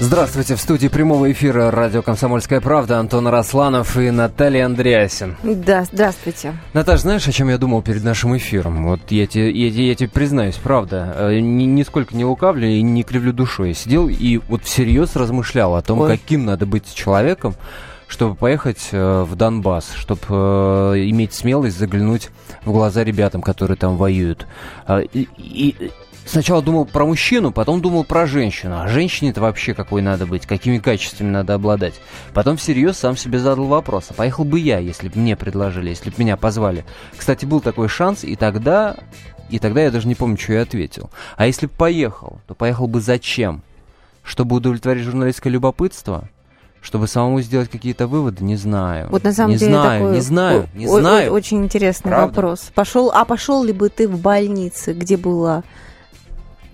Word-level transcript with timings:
Здравствуйте, 0.00 0.54
в 0.54 0.60
студии 0.60 0.86
прямого 0.86 1.32
эфира 1.32 1.72
радио 1.72 2.02
«Комсомольская 2.02 2.60
правда» 2.60 3.00
Антон 3.00 3.26
Росланов 3.26 3.96
и 3.96 4.12
Наталья 4.12 4.66
Андреасин. 4.66 5.36
Да, 5.42 5.82
здравствуйте. 5.82 6.54
Наташ, 6.72 7.00
знаешь, 7.00 7.26
о 7.26 7.32
чем 7.32 7.48
я 7.48 7.58
думал 7.58 7.82
перед 7.82 8.04
нашим 8.04 8.36
эфиром? 8.36 8.86
Вот 8.86 9.00
я 9.10 9.26
тебе, 9.26 9.50
я, 9.50 9.68
я 9.68 9.94
тебе 9.96 10.08
признаюсь, 10.08 10.54
правда, 10.54 11.14
э, 11.18 11.40
ни, 11.40 11.64
нисколько 11.64 12.16
не 12.16 12.24
лукавлю 12.24 12.68
и 12.68 12.80
не 12.80 13.02
кривлю 13.02 13.32
душой. 13.32 13.70
Я 13.70 13.74
сидел 13.74 14.08
и 14.08 14.38
вот 14.48 14.62
всерьез 14.62 15.16
размышлял 15.16 15.74
о 15.74 15.82
том, 15.82 15.98
Ой. 15.98 16.16
каким 16.16 16.44
надо 16.44 16.64
быть 16.64 16.94
человеком, 16.94 17.56
чтобы 18.06 18.36
поехать 18.36 18.90
э, 18.92 19.22
в 19.22 19.34
Донбасс, 19.34 19.90
чтобы 19.96 20.22
э, 20.28 20.34
иметь 21.08 21.34
смелость 21.34 21.76
заглянуть 21.76 22.30
в 22.64 22.70
глаза 22.70 23.02
ребятам, 23.02 23.42
которые 23.42 23.76
там 23.76 23.96
воюют. 23.96 24.46
Э, 24.86 25.02
и, 25.12 25.28
и 25.36 25.90
сначала 26.28 26.62
думал 26.62 26.84
про 26.84 27.04
мужчину, 27.04 27.52
потом 27.52 27.80
думал 27.80 28.04
про 28.04 28.26
женщину. 28.26 28.80
А 28.80 28.88
женщине-то 28.88 29.40
вообще 29.40 29.74
какой 29.74 30.02
надо 30.02 30.26
быть, 30.26 30.46
какими 30.46 30.78
качествами 30.78 31.30
надо 31.30 31.54
обладать. 31.54 31.94
Потом 32.34 32.56
всерьез 32.56 32.98
сам 32.98 33.16
себе 33.16 33.38
задал 33.38 33.66
вопрос, 33.66 34.06
а 34.10 34.14
поехал 34.14 34.44
бы 34.44 34.58
я, 34.60 34.78
если 34.78 35.08
бы 35.08 35.18
мне 35.18 35.36
предложили, 35.36 35.90
если 35.90 36.10
бы 36.10 36.16
меня 36.18 36.36
позвали. 36.36 36.84
Кстати, 37.16 37.44
был 37.44 37.60
такой 37.60 37.88
шанс, 37.88 38.24
и 38.24 38.36
тогда... 38.36 38.96
И 39.50 39.58
тогда 39.58 39.80
я 39.80 39.90
даже 39.90 40.06
не 40.06 40.14
помню, 40.14 40.36
что 40.36 40.52
я 40.52 40.62
ответил. 40.62 41.08
А 41.36 41.46
если 41.46 41.66
бы 41.66 41.72
поехал, 41.72 42.38
то 42.46 42.54
поехал 42.54 42.86
бы 42.86 43.00
зачем? 43.00 43.62
Чтобы 44.22 44.56
удовлетворить 44.56 45.04
журналистское 45.04 45.50
любопытство? 45.50 46.28
Чтобы 46.82 47.08
самому 47.08 47.40
сделать 47.40 47.70
какие-то 47.70 48.06
выводы, 48.06 48.44
не 48.44 48.56
знаю. 48.56 49.08
Вот 49.10 49.24
на 49.24 49.32
самом 49.32 49.52
не 49.52 49.56
деле 49.56 49.72
знаю, 49.72 50.00
такой 50.00 50.14
не 50.14 50.20
знаю, 50.20 50.68
не 50.74 50.86
знаю. 50.86 51.32
Очень 51.32 51.64
интересный 51.64 52.10
Правда? 52.10 52.26
вопрос. 52.26 52.70
Пошел, 52.74 53.10
а 53.12 53.24
пошел 53.24 53.64
ли 53.64 53.72
бы 53.72 53.88
ты 53.88 54.06
в 54.06 54.20
больнице, 54.20 54.92
где 54.92 55.16
была 55.16 55.64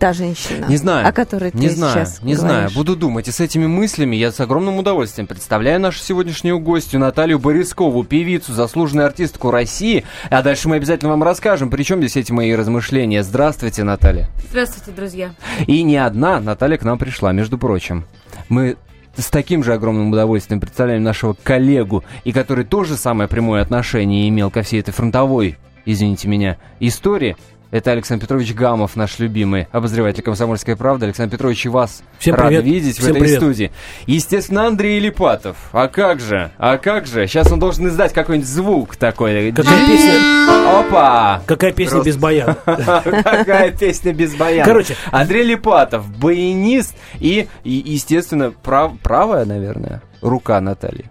та 0.05 0.13
женщина, 0.13 0.67
Не 0.69 0.77
знаю. 0.77 1.09
о 1.09 1.13
которой 1.13 1.51
Не 1.55 1.69
ты 1.69 1.75
знаю, 1.77 1.95
сейчас 1.95 2.21
не 2.21 2.35
говоришь? 2.35 2.39
знаю. 2.41 2.71
Буду 2.75 2.95
думать. 2.95 3.27
И 3.27 3.31
с 3.31 3.41
этими 3.41 3.67
мыслями 3.67 4.17
я 4.17 4.33
с 4.33 4.39
огромным 4.39 4.77
удовольствием 4.77 5.27
представляю 5.27 5.81
нашу 5.81 5.99
сегодняшнюю 6.01 6.59
гостью 6.59 7.01
Наталью 7.01 7.39
Борискову, 7.39 8.05
певицу, 8.05 8.53
заслуженную 8.53 9.07
артистку 9.07 9.51
России. 9.51 10.05
А 10.29 10.43
дальше 10.43 10.69
мы 10.69 10.77
обязательно 10.77 11.13
вам 11.13 11.23
расскажем, 11.23 11.71
при 11.71 11.85
чем 11.85 12.01
здесь 12.01 12.19
эти 12.19 12.33
мои 12.33 12.53
размышления. 12.55 13.23
Здравствуйте, 13.23 13.83
Наталья. 13.83 14.29
Здравствуйте, 14.51 14.91
друзья. 14.91 15.31
И 15.67 15.83
не 15.83 15.97
одна 15.97 16.39
Наталья 16.39 16.77
к 16.77 16.83
нам 16.83 16.99
пришла, 16.99 17.33
между 17.33 17.57
прочим. 17.57 18.05
Мы 18.51 18.77
с 19.17 19.31
таким 19.31 19.65
же 19.65 19.73
огромным 19.73 20.13
удовольствием 20.13 20.61
представляем 20.61 21.03
нашего 21.03 21.35
коллегу, 21.43 22.05
и 22.25 22.33
который 22.33 22.67
тоже 22.67 22.99
самое 22.99 23.27
прямое 23.27 23.63
отношение 23.63 24.29
имел 24.29 24.51
ко 24.51 24.61
всей 24.61 24.81
этой 24.81 24.93
фронтовой, 24.93 25.57
извините 25.87 26.29
меня, 26.29 26.59
истории. 26.79 27.39
Это 27.75 27.91
Александр 27.91 28.23
Петрович 28.27 28.55
Гамов, 28.55 28.95
наш 28.95 29.19
любимый 29.19 29.67
обозреватель 29.73 30.23
«Комсомольской 30.23 30.77
правды». 30.77 31.07
Александр 31.07 31.33
Петрович, 31.35 31.67
и 31.67 31.69
вас 31.69 32.05
Всем 32.21 32.37
рад 32.37 32.47
привет. 32.47 32.65
видеть 32.65 32.99
Всем 32.99 33.07
в 33.07 33.11
этой 33.11 33.21
привет. 33.23 33.39
студии. 33.41 33.73
Естественно, 34.07 34.69
Андрей 34.69 35.01
Липатов. 35.01 35.57
А 35.73 35.89
как 35.89 36.21
же? 36.21 36.53
А 36.57 36.79
как 36.79 37.09
же? 37.09 37.27
Сейчас 37.27 37.51
он 37.51 37.59
должен 37.59 37.89
издать 37.89 38.13
какой-нибудь 38.13 38.49
звук 38.49 38.95
такой. 38.95 39.51
Какая 39.51 39.89
песня, 39.89 40.79
Опа! 40.79 41.43
какая 41.47 41.73
песня 41.73 41.95
Просто. 41.95 42.11
без 42.11 42.17
баяна? 42.17 42.57
Какая 42.65 43.73
песня 43.73 44.13
без 44.13 44.37
баяна. 44.37 44.65
Короче. 44.65 44.95
Андрей 45.11 45.43
Липатов, 45.43 46.09
баянист 46.17 46.95
и, 47.19 47.49
и, 47.65 47.83
естественно, 47.87 48.53
прав- 48.53 48.97
правая, 49.03 49.47
наверное, 49.47 50.01
рука 50.21 50.61
Натальи. 50.61 51.07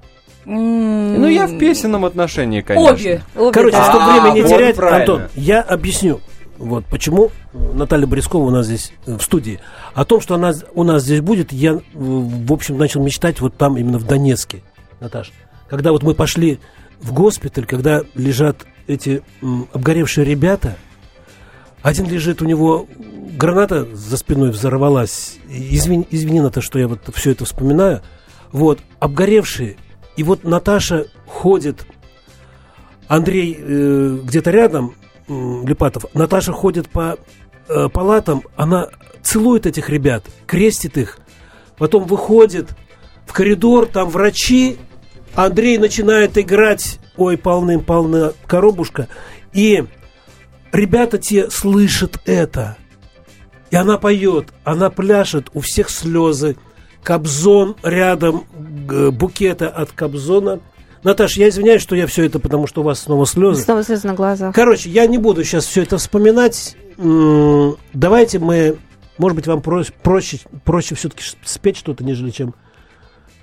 Ну, 0.45 1.27
я 1.27 1.45
в 1.47 1.57
песенном 1.57 2.05
отношении, 2.05 2.61
конечно. 2.61 2.93
Обе. 2.93 3.21
Обе, 3.35 3.51
Короче, 3.51 3.77
да. 3.77 3.83
чтобы 3.89 4.03
А, 4.05 4.11
время 4.21 4.33
не 4.33 4.41
вот 4.41 4.49
терять. 4.49 4.77
Антон, 4.79 5.23
я 5.35 5.61
объясню. 5.61 6.21
Вот 6.63 6.85
почему 6.85 7.29
Наталья 7.51 8.07
Борискова 8.07 8.43
у 8.43 8.49
нас 8.49 8.67
здесь 8.67 8.93
э, 9.05 9.17
в 9.17 9.21
студии. 9.21 9.59
О 9.93 10.05
том, 10.05 10.21
что 10.21 10.35
она 10.35 10.53
у 10.73 10.83
нас 10.83 11.03
здесь 11.03 11.19
будет, 11.19 11.51
я, 11.51 11.73
э, 11.73 11.79
в 11.93 12.53
общем, 12.53 12.77
начал 12.77 13.03
мечтать 13.03 13.41
вот 13.41 13.57
там, 13.57 13.77
именно 13.77 13.99
в 13.99 14.05
Донецке, 14.05 14.63
Наташ. 15.01 15.33
Когда 15.69 15.91
вот 15.91 16.03
мы 16.03 16.15
пошли 16.15 16.59
в 17.01 17.11
госпиталь, 17.11 17.65
когда 17.65 18.03
лежат 18.15 18.65
эти 18.87 19.23
м, 19.41 19.67
обгоревшие 19.73 20.23
ребята, 20.23 20.77
один 21.81 22.07
лежит, 22.07 22.41
у 22.41 22.45
него 22.45 22.87
граната 23.37 23.85
за 23.93 24.15
спиной 24.15 24.51
взорвалась. 24.51 25.35
Извини, 25.49 26.07
извини 26.11 26.39
Ната, 26.39 26.61
что 26.61 26.79
я 26.79 26.87
вот 26.87 27.01
все 27.13 27.31
это 27.31 27.43
вспоминаю. 27.43 28.01
Вот, 28.53 28.79
обгоревшие. 28.99 29.75
И 30.15 30.23
вот 30.23 30.45
Наташа 30.45 31.07
ходит, 31.27 31.85
Андрей 33.09 33.57
э, 33.59 34.19
где-то 34.23 34.51
рядом, 34.51 34.95
Липатов, 35.27 36.05
Наташа 36.13 36.51
ходит 36.51 36.89
по 36.89 37.17
э, 37.67 37.89
палатам, 37.89 38.43
она 38.55 38.89
целует 39.21 39.65
этих 39.65 39.89
ребят, 39.89 40.25
крестит 40.45 40.97
их, 40.97 41.19
потом 41.77 42.03
выходит 42.05 42.69
в 43.25 43.33
коридор, 43.33 43.85
там 43.85 44.09
врачи, 44.09 44.77
Андрей 45.35 45.77
начинает 45.77 46.37
играть, 46.37 46.99
ой, 47.17 47.37
полным-полна 47.37 48.33
коробушка, 48.45 49.07
и 49.53 49.85
ребята 50.71 51.17
те 51.17 51.49
слышат 51.49 52.19
это. 52.25 52.77
И 53.71 53.75
она 53.75 53.97
поет, 53.97 54.49
она 54.63 54.91
пляшет, 54.91 55.49
у 55.53 55.61
всех 55.61 55.89
слезы. 55.89 56.57
Кобзон 57.01 57.75
рядом, 57.81 58.45
букета 59.11 59.67
от 59.67 59.91
Кобзона. 59.91 60.59
Наташ, 61.03 61.37
я 61.37 61.49
извиняюсь, 61.49 61.81
что 61.81 61.95
я 61.95 62.07
все 62.07 62.25
это, 62.25 62.39
потому 62.39 62.67
что 62.67 62.81
у 62.81 62.83
вас 62.83 63.01
снова 63.01 63.25
слезы. 63.25 63.61
Снова 63.63 63.83
слезы 63.83 64.07
на 64.07 64.13
глазах. 64.13 64.55
Короче, 64.55 64.89
я 64.89 65.05
не 65.05 65.17
буду 65.17 65.43
сейчас 65.43 65.65
все 65.65 65.83
это 65.83 65.97
вспоминать. 65.97 66.77
Давайте 67.93 68.39
мы, 68.39 68.77
может 69.17 69.35
быть, 69.35 69.47
вам 69.47 69.61
проще, 69.61 69.91
проще, 70.01 70.39
проще 70.63 70.95
все-таки 70.95 71.23
спеть 71.43 71.77
что-то, 71.77 72.03
нежели 72.03 72.29
чем 72.29 72.53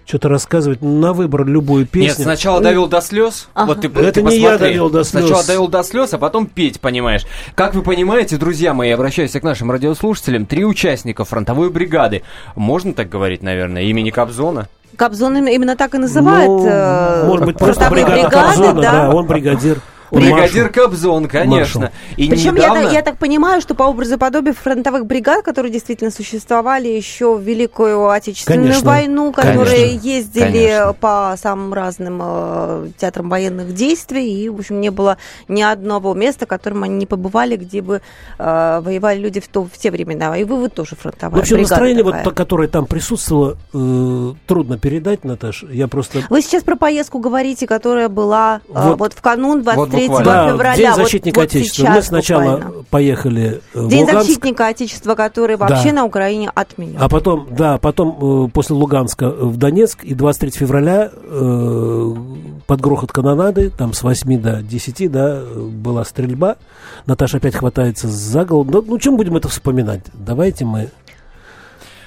что-то 0.06 0.28
рассказывать. 0.28 0.82
На 0.82 1.12
выбор 1.12 1.46
любую 1.46 1.86
песню. 1.86 2.08
Нет, 2.08 2.16
сначала 2.16 2.60
довел 2.60 2.88
до 2.88 3.00
слез. 3.00 3.48
Вот 3.54 3.80
ты, 3.80 3.88
Это 3.88 4.12
ты 4.12 4.22
не 4.22 4.38
я 4.38 4.50
посмотри. 4.52 4.68
довел 4.68 4.90
до 4.90 5.04
слез. 5.04 5.24
Сначала 5.24 5.44
довел 5.46 5.68
до 5.68 5.82
слез, 5.84 6.12
а 6.14 6.18
потом 6.18 6.46
петь, 6.46 6.80
понимаешь. 6.80 7.22
Как 7.54 7.74
вы 7.74 7.82
понимаете, 7.82 8.36
друзья 8.36 8.74
мои, 8.74 8.90
обращаюсь 8.90 9.30
к 9.32 9.42
нашим 9.42 9.70
радиослушателям, 9.70 10.46
три 10.46 10.64
участника 10.64 11.24
фронтовой 11.24 11.70
бригады. 11.70 12.22
Можно 12.56 12.92
так 12.92 13.08
говорить, 13.08 13.42
наверное, 13.42 13.82
имени 13.82 14.10
Кобзона? 14.10 14.68
Кобзон 15.00 15.34
именно- 15.48 15.76
так 15.76 15.94
и 15.94 15.98
называют. 15.98 16.46
Ну, 16.46 16.66
э, 16.66 17.24
может 17.24 17.46
быть, 17.46 17.56
просто 17.56 17.88
бригада 17.88 18.16
бригады, 18.16 18.36
Кобзона, 18.36 18.82
да. 18.82 18.92
да, 18.92 19.10
он 19.10 19.26
бригадир. 19.26 19.80
Бригадир 20.10 20.64
маршал. 20.64 20.84
Кобзон, 20.84 21.28
конечно. 21.28 21.92
И 22.16 22.28
Причем 22.28 22.56
я, 22.56 22.62
недавно... 22.64 22.82
так- 22.84 22.92
я 22.92 23.02
так 23.02 23.18
понимаю, 23.18 23.60
что 23.60 23.74
по 23.74 23.84
образу 23.84 24.18
подобию 24.18 24.54
фронтовых 24.54 25.06
бригад, 25.06 25.44
которые 25.44 25.72
действительно 25.72 26.10
существовали 26.10 26.88
еще 26.88 27.36
в 27.36 27.40
Великую 27.42 28.08
Отечественную 28.08 28.68
Конечно. 28.68 28.90
войну, 28.90 29.32
которые 29.32 29.86
Конечно. 29.88 30.08
ездили 30.08 30.44
Конечно. 30.44 30.92
по 30.94 31.34
самым 31.40 31.72
разным 31.72 32.20
э, 32.22 32.88
театрам 32.98 33.28
военных 33.28 33.74
действий, 33.74 34.44
и, 34.44 34.48
в 34.48 34.58
общем, 34.58 34.80
не 34.80 34.90
было 34.90 35.18
ни 35.48 35.62
одного 35.62 36.14
места, 36.14 36.46
в 36.46 36.48
котором 36.48 36.82
они 36.82 36.96
не 36.96 37.06
побывали, 37.06 37.56
где 37.56 37.80
бы 37.82 38.00
э, 38.38 38.80
воевали 38.82 39.18
люди 39.18 39.40
в, 39.40 39.48
то, 39.48 39.64
в 39.64 39.78
те 39.78 39.90
времена. 39.90 40.36
И 40.36 40.44
вы, 40.44 40.56
вы 40.56 40.68
тоже 40.68 40.96
фронтовая 40.96 41.36
В 41.38 41.42
общем, 41.42 41.58
настроение, 41.58 42.02
вот, 42.04 42.12
такая. 42.16 42.34
которое 42.34 42.68
там 42.68 42.86
присутствовало, 42.86 43.56
э, 43.72 44.32
трудно 44.46 44.78
передать, 44.78 45.24
Наташ. 45.24 45.64
Я 45.70 45.88
просто... 45.88 46.20
Вы 46.30 46.42
сейчас 46.42 46.62
про 46.62 46.76
поездку 46.76 47.18
говорите, 47.18 47.66
которая 47.66 48.08
была 48.08 48.60
э, 48.68 48.72
Вот. 48.72 48.98
вот, 48.98 49.12
в 49.12 49.20
канун 49.20 49.62
23 49.62 49.99
буквально. 50.08 50.32
Да, 50.46 50.52
февраля. 50.52 50.76
День 50.76 50.86
Вот- 50.88 50.96
защитника 50.96 51.40
вот 51.40 51.44
Отечества. 51.48 51.82
сейчас 51.84 51.96
Мы 51.96 52.02
сначала 52.02 52.56
буквально. 52.56 52.84
поехали 52.90 53.60
э, 53.74 53.80
в 53.80 53.88
День 53.88 54.00
Луганск, 54.06 54.26
защитника 54.26 54.66
Отечества, 54.68 55.14
который 55.14 55.56
вообще 55.56 55.88
Да. 55.88 55.92
на 55.96 56.04
Украине 56.04 56.50
отменен. 56.54 56.96
а 57.00 57.08
потом, 57.08 57.48
да, 57.50 57.78
потом 57.78 58.46
э, 58.46 58.48
после 58.50 58.76
Луганска 58.76 59.30
в 59.30 59.56
Донецк, 59.56 60.04
и 60.04 60.14
23 60.14 60.50
февраля 60.50 61.10
э, 61.12 62.14
под 62.66 62.80
грохот 62.80 63.12
канонады, 63.12 63.70
там 63.70 63.92
с 63.92 64.02
8 64.02 64.40
до 64.40 64.62
10, 64.62 65.08
да, 65.10 65.42
была 65.54 66.04
стрельба. 66.04 66.56
Наташа 67.06 67.38
опять 67.38 67.54
хватается 67.56 68.08
за 68.08 68.44
голову. 68.44 68.70
Ну, 68.70 68.84
ну, 68.86 68.98
чем 68.98 69.16
будем 69.16 69.36
это 69.36 69.48
вспоминать? 69.48 70.02
Давайте 70.14 70.64
мы... 70.64 70.88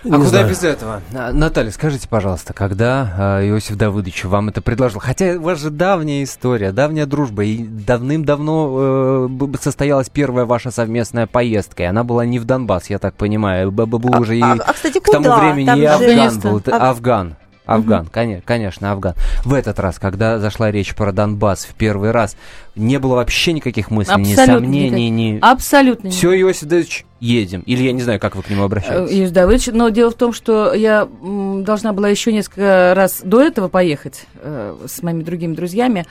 А 0.04 0.08
не 0.08 0.18
куда 0.18 0.30
знаю. 0.30 0.50
без 0.50 0.64
этого? 0.64 1.02
А, 1.14 1.32
Наталья, 1.32 1.72
скажите, 1.72 2.08
пожалуйста, 2.10 2.54
когда 2.54 3.14
а, 3.18 3.48
Иосиф 3.48 3.78
Давыдович 3.78 4.26
вам 4.26 4.50
это 4.50 4.62
предложил? 4.62 5.00
Хотя 5.00 5.34
у 5.34 5.42
вас 5.42 5.60
же 5.60 5.70
давняя 5.70 6.24
история, 6.24 6.72
давняя 6.72 7.06
дружба, 7.06 7.44
и 7.46 7.64
давным-давно 7.64 9.30
э, 9.30 9.58
состоялась 9.62 10.10
первая 10.10 10.46
ваша 10.46 10.72
совместная 10.72 11.28
поездка, 11.28 11.84
и 11.84 11.86
она 11.86 12.04
была 12.04 12.26
не 12.26 12.40
в 12.40 12.46
Донбасс, 12.46 12.90
я 12.90 13.00
так 13.00 13.16
понимаю, 13.16 13.72
был 13.72 14.20
уже 14.20 14.38
и 14.38 14.42
а, 14.42 14.54
а, 14.54 14.74
кстати, 14.74 15.00
к 15.00 15.06
тому 15.06 15.36
времени 15.38 15.68
Там 15.68 15.80
и 15.80 15.86
Афган 15.86 16.40
был, 16.40 16.62
Афган. 16.72 17.36
Афган, 17.66 18.08
конечно, 18.08 18.44
конечно, 18.46 18.92
Афган. 18.92 19.14
В 19.46 19.54
этот 19.54 19.80
раз, 19.80 20.00
когда 20.00 20.40
зашла 20.40 20.72
речь 20.72 20.96
про 20.96 21.12
Донбасс 21.12 21.66
в 21.66 21.74
первый 21.76 22.12
раз, 22.12 22.36
не 22.76 23.00
было 23.00 23.16
вообще 23.16 23.54
никаких 23.54 23.92
мыслей, 23.92 24.22
ни 24.22 24.32
Абсолютно 24.32 24.66
сомнений, 24.66 25.10
ни... 25.10 25.40
Абсолютно. 25.42 26.10
Все, 26.10 26.40
Иосиф 26.42 26.68
Давидович, 26.68 27.06
едем. 27.20 27.62
Или 27.62 27.84
я 27.84 27.94
не 27.94 28.02
знаю, 28.02 28.20
как 28.20 28.36
вы 28.36 28.44
к 28.44 28.50
нему 28.50 28.64
Э, 28.64 28.66
обращаетесь. 28.66 29.16
Юрий 29.16 29.30
Давыдович, 29.30 29.68
но 29.68 29.90
дело 29.90 30.12
в 30.12 30.16
том, 30.16 30.34
что 30.34 30.74
я 30.74 31.06
должна 31.06 31.94
была 31.94 32.10
еще 32.10 32.34
несколько 32.34 32.94
раз 32.96 33.22
до 33.24 33.42
этого 33.42 33.68
поехать 33.68 34.26
э, 34.36 34.76
с 34.86 35.02
моими 35.04 35.24
другими 35.24 35.54
друзьями, 35.56 36.06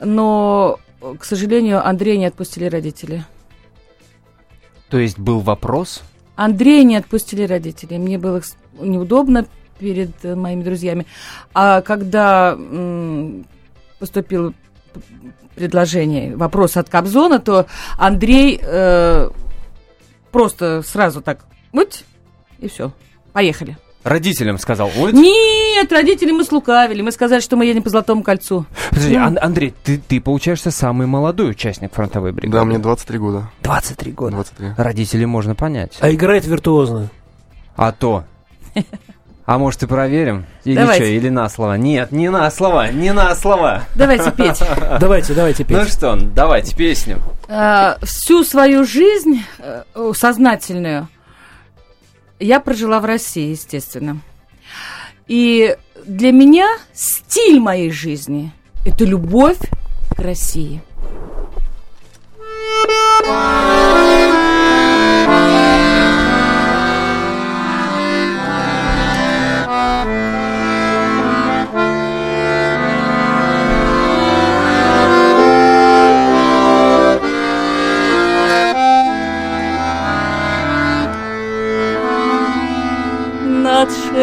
но, 0.00 0.78
э, 1.00 1.14
к 1.18 1.24
сожалению, 1.24 1.86
Андрея 1.86 2.18
не 2.18 2.26
отпустили 2.26 2.66
родители. 2.66 3.24
То 4.88 4.98
есть 4.98 5.18
был 5.18 5.40
вопрос, 5.40 6.02
Андрея 6.36 6.84
не 6.84 6.96
отпустили 6.96 7.44
родители. 7.44 7.96
Мне 7.96 8.18
было 8.18 8.42
неудобно 8.78 9.46
перед 9.78 10.10
э, 10.24 10.34
моими 10.34 10.62
друзьями. 10.62 11.06
А 11.54 11.80
когда 11.82 12.52
м, 12.58 13.44
поступило 13.98 14.50
п- 14.50 15.00
предложение, 15.54 16.36
вопрос 16.36 16.76
от 16.76 16.88
Кобзона, 16.88 17.38
то 17.38 17.66
Андрей 17.98 18.60
э, 18.62 19.30
просто 20.32 20.82
сразу 20.82 21.20
так, 21.22 21.44
вот, 21.72 22.04
и 22.58 22.68
все, 22.68 22.92
поехали. 23.32 23.76
родителям 24.04 24.58
сказал, 24.58 24.88
вот, 24.94 25.12
Нет, 25.14 25.90
родители 25.92 26.30
мы 26.30 26.44
слукавили. 26.44 27.02
Мы 27.02 27.10
сказали, 27.12 27.40
что 27.40 27.56
мы 27.56 27.66
едем 27.66 27.82
по 27.82 27.90
Золотому 27.90 28.22
кольцу. 28.22 28.64
Подожди, 28.90 29.16
Ну. 29.16 29.24
Ан- 29.24 29.38
Андрей, 29.40 29.74
ты, 29.82 29.98
ты, 29.98 30.20
получаешься, 30.20 30.70
самый 30.70 31.06
молодой 31.06 31.50
участник 31.50 31.92
фронтовой 31.92 32.32
бригады. 32.32 32.58
Да, 32.58 32.64
мне 32.64 32.78
23 32.78 33.18
года. 33.18 33.50
23 33.62 34.12
года. 34.12 34.30
23. 34.36 34.68
Родителей 34.76 35.26
можно 35.26 35.54
понять. 35.54 35.96
А 36.00 36.10
играет 36.10 36.46
виртуозно. 36.46 37.08
А 37.76 37.92
то. 37.92 38.24
А 39.46 39.58
может 39.58 39.82
и 39.84 39.86
проверим? 39.86 40.44
Или 40.64 40.74
Давайте. 40.74 41.04
что, 41.04 41.12
или 41.14 41.28
на 41.28 41.48
слово? 41.48 41.74
Нет, 41.74 42.10
не 42.10 42.28
на 42.30 42.50
слово, 42.50 42.90
не 42.90 43.12
на 43.12 43.32
слово. 43.36 43.84
Давайте 43.94 44.32
петь. 44.32 44.60
Давайте, 45.00 45.34
давайте 45.34 45.64
Ну 45.68 45.68
петь. 45.84 45.92
что, 45.92 46.16
давайте 46.16 46.74
песню. 46.74 47.18
А, 47.48 47.96
всю 48.02 48.42
свою 48.42 48.84
жизнь 48.84 49.44
э, 49.60 49.84
сознательную 50.14 51.08
я 52.40 52.58
прожила 52.58 52.98
в 52.98 53.04
России, 53.04 53.50
естественно. 53.50 54.18
И 55.28 55.76
для 56.04 56.32
меня 56.32 56.66
стиль 56.92 57.60
моей 57.60 57.92
жизни– 57.92 58.52
это 58.84 59.04
любовь 59.04 59.58
к 60.10 60.18
России. 60.18 60.82
Над 62.88 64.45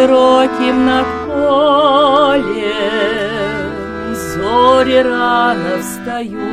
широким 0.03 0.85
над 0.85 1.07
полем 1.27 2.53
Зори 4.13 5.01
рано 5.01 5.73
встают. 5.79 6.43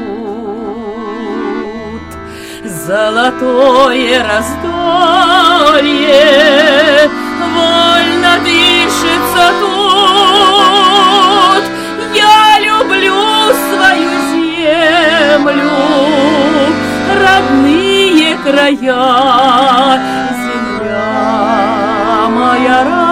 Золотое 2.64 4.24
раздолье 4.30 6.20
Вольно 7.54 8.34
дышится 8.44 9.44
тут. 9.60 11.64
Я 12.14 12.60
люблю 12.60 13.20
свою 13.68 14.10
землю 14.30 15.74
Родные 17.24 18.30
края 18.44 19.04
Земля 20.40 21.20
моя 22.30 22.78
радость, 22.84 23.09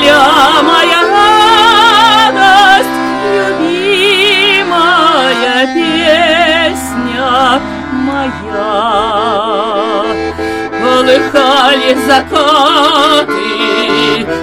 земля 0.00 0.62
моя 0.62 1.00
радость, 2.32 2.96
любимая 3.58 4.78
песня 5.74 7.30
моя. 7.92 8.74
Полыхали 10.80 11.90
закаты 12.06 13.50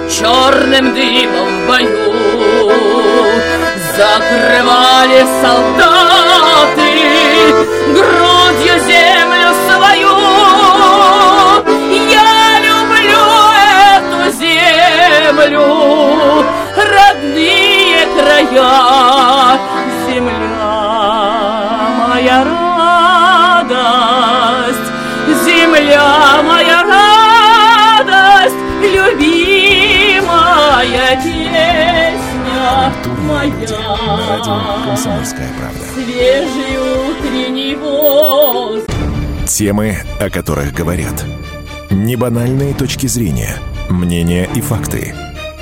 черным 0.08 0.86
дымом 0.94 1.48
в 1.48 1.66
бою, 1.66 2.12
закрывали 3.96 5.20
солдаты 5.42 6.90
грудью 7.92 8.76
землю 8.86 8.97
землю, 15.38 16.44
родные 16.76 18.06
края, 18.16 19.58
земля 20.06 20.72
моя 22.08 22.44
радость, 23.64 24.88
земля 25.44 26.42
моя 26.42 26.82
радость, 28.02 28.56
любимая 28.82 30.28
песня. 31.22 32.12
На 32.46 32.92
радио 33.28 34.58
моя. 34.58 34.84
«Комсомольская 34.84 35.50
правда». 35.58 35.84
Свежий 35.94 36.76
утренний 36.78 37.76
воздух. 37.76 38.94
Темы, 39.46 39.98
о 40.20 40.30
которых 40.30 40.72
говорят. 40.72 41.24
Небанальные 41.90 42.74
точки 42.74 43.06
зрения, 43.06 43.56
мнения 43.88 44.48
и 44.54 44.60
факты. 44.60 45.14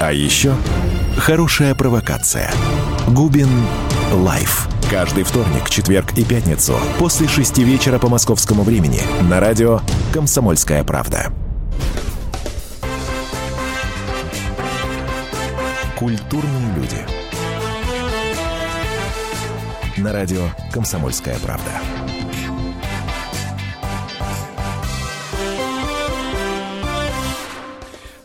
А 0.06 0.12
еще 0.12 0.54
хорошая 1.18 1.74
провокация. 1.74 2.52
Губин 3.08 3.48
Live. 4.12 4.68
Каждый 4.88 5.24
вторник, 5.24 5.68
четверг 5.68 6.16
и 6.16 6.24
пятницу 6.24 6.78
после 7.00 7.26
шести 7.26 7.64
вечера 7.64 7.98
по 7.98 8.08
московскому 8.08 8.62
времени 8.62 9.00
на 9.28 9.40
радио 9.40 9.80
«Комсомольская 10.12 10.84
правда». 10.84 11.32
Культурные 15.98 16.72
люди. 16.76 17.04
На 19.96 20.12
радио 20.12 20.50
«Комсомольская 20.72 21.36
правда». 21.40 21.72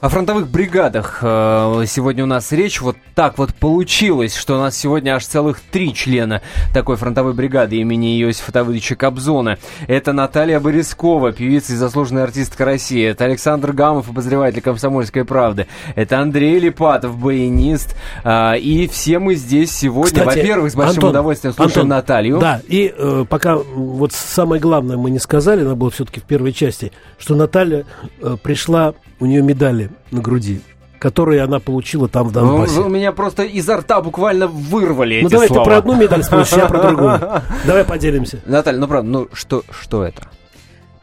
О 0.01 0.10
фронтовых 0.10 0.50
бригадах 0.50 1.20
э, 1.22 1.84
сегодня 1.86 2.24
у 2.24 2.27
нас 2.27 2.51
речь. 2.51 2.81
Вот 2.81 2.98
так 3.13 3.38
вот 3.38 3.53
получилось, 3.53 4.36
что 4.36 4.55
у 4.55 4.60
нас 4.60 4.75
сегодня 4.75 5.12
аж 5.12 5.24
целых 5.27 5.60
три 5.60 5.93
члена 5.93 6.41
такой 6.74 6.96
фронтовой 6.96 7.34
бригады 7.34 7.75
имени 7.75 8.20
Иосифа 8.20 8.51
Давыдовича 8.51 8.96
Кобзона. 8.96 9.60
Это 9.86 10.12
Наталья 10.12 10.60
Борискова, 10.60 11.34
певица 11.34 11.74
и 11.74 11.75
заслуженная 11.75 12.24
артистка 12.24 12.65
России. 12.65 13.05
Это 13.05 13.25
Александр 13.25 13.74
Гамов, 13.74 14.10
обозреватель 14.10 14.63
«Комсомольской 14.63 15.24
правды». 15.24 15.67
Это 15.93 16.20
Андрей 16.20 16.58
Липатов, 16.58 17.15
баянист. 17.20 17.96
А, 18.24 18.55
и 18.55 18.88
все 18.88 19.20
мы 19.20 19.36
здесь 19.36 19.72
сегодня, 19.72 20.24
во-первых, 20.24 20.72
с 20.72 20.75
большим 20.75 20.96
Антон, 20.96 21.10
удовольствием 21.12 21.53
слушаем 21.53 21.84
Антон, 21.84 21.88
Наталью. 21.89 22.39
Да, 22.39 22.60
и 22.67 22.91
э, 22.98 23.25
пока 23.29 23.55
вот 23.55 24.13
самое 24.13 24.60
главное 24.60 24.98
мы 24.98 25.12
не 25.12 25.20
сказали, 25.20 25.62
надо 25.62 25.75
было 25.75 25.91
все-таки 25.91 26.20
в 26.20 26.24
первой 26.24 26.53
части, 26.53 26.91
что 27.20 27.36
Наталья 27.36 27.86
э, 28.20 28.36
пришла, 28.41 28.96
у 29.20 29.27
нее 29.27 29.43
медали 29.43 29.90
на 30.12 30.21
груди, 30.21 30.62
которые 31.00 31.41
она 31.43 31.60
получила 31.60 32.07
там 32.07 32.27
в 32.27 32.31
Донбассе. 32.31 32.74
вы 32.79 32.86
у 32.86 32.89
меня 32.89 33.12
просто 33.12 33.43
изо 33.43 33.77
рта 33.77 34.01
буквально 34.01 34.48
вырвали 34.48 35.19
Ну 35.21 35.27
эти 35.27 35.31
давай 35.33 35.48
слова. 35.48 35.63
ты 35.63 35.69
про 35.69 35.77
одну 35.77 35.95
медаль 35.95 36.24
спросишь, 36.24 36.57
я 36.57 36.65
про 36.67 36.81
другую. 36.88 37.19
Давай 37.65 37.83
поделимся. 37.83 38.39
Наталья, 38.45 38.79
ну 38.79 38.88
правда, 38.88 39.10
ну 39.10 39.27
что, 39.33 39.63
что 39.71 40.03
это? 40.03 40.27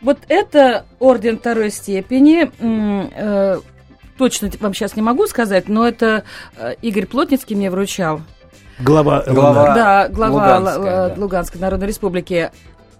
Вот 0.00 0.18
это 0.28 0.85
орден 1.00 1.38
второй 1.38 1.71
степени. 1.71 2.50
Э, 3.16 3.59
точно 4.16 4.49
вам 4.61 4.73
сейчас 4.75 4.95
не 4.95 5.02
могу 5.02 5.26
сказать, 5.26 5.68
но 5.68 5.87
это 5.88 6.23
э, 6.57 6.75
Игорь 6.83 7.07
Плотницкий 7.07 7.57
мне 7.57 7.68
вручал. 7.71 8.21
Глава, 8.78 9.25
Глава. 9.26 9.75
Да, 9.75 10.09
глава 10.09 10.33
Луганская, 10.59 10.76
Л- 10.76 11.07
э, 11.11 11.14
да. 11.16 11.21
Луганской 11.21 11.61
Народной 11.61 11.88
Республики. 11.88 12.52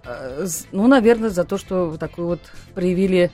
Э, 0.09 0.47
Ну, 0.71 0.87
наверное, 0.87 1.29
за 1.29 1.43
то, 1.43 1.57
что 1.57 1.89
вот 1.91 1.99
такую 1.99 2.27
вот 2.27 2.41
проявили 2.73 3.31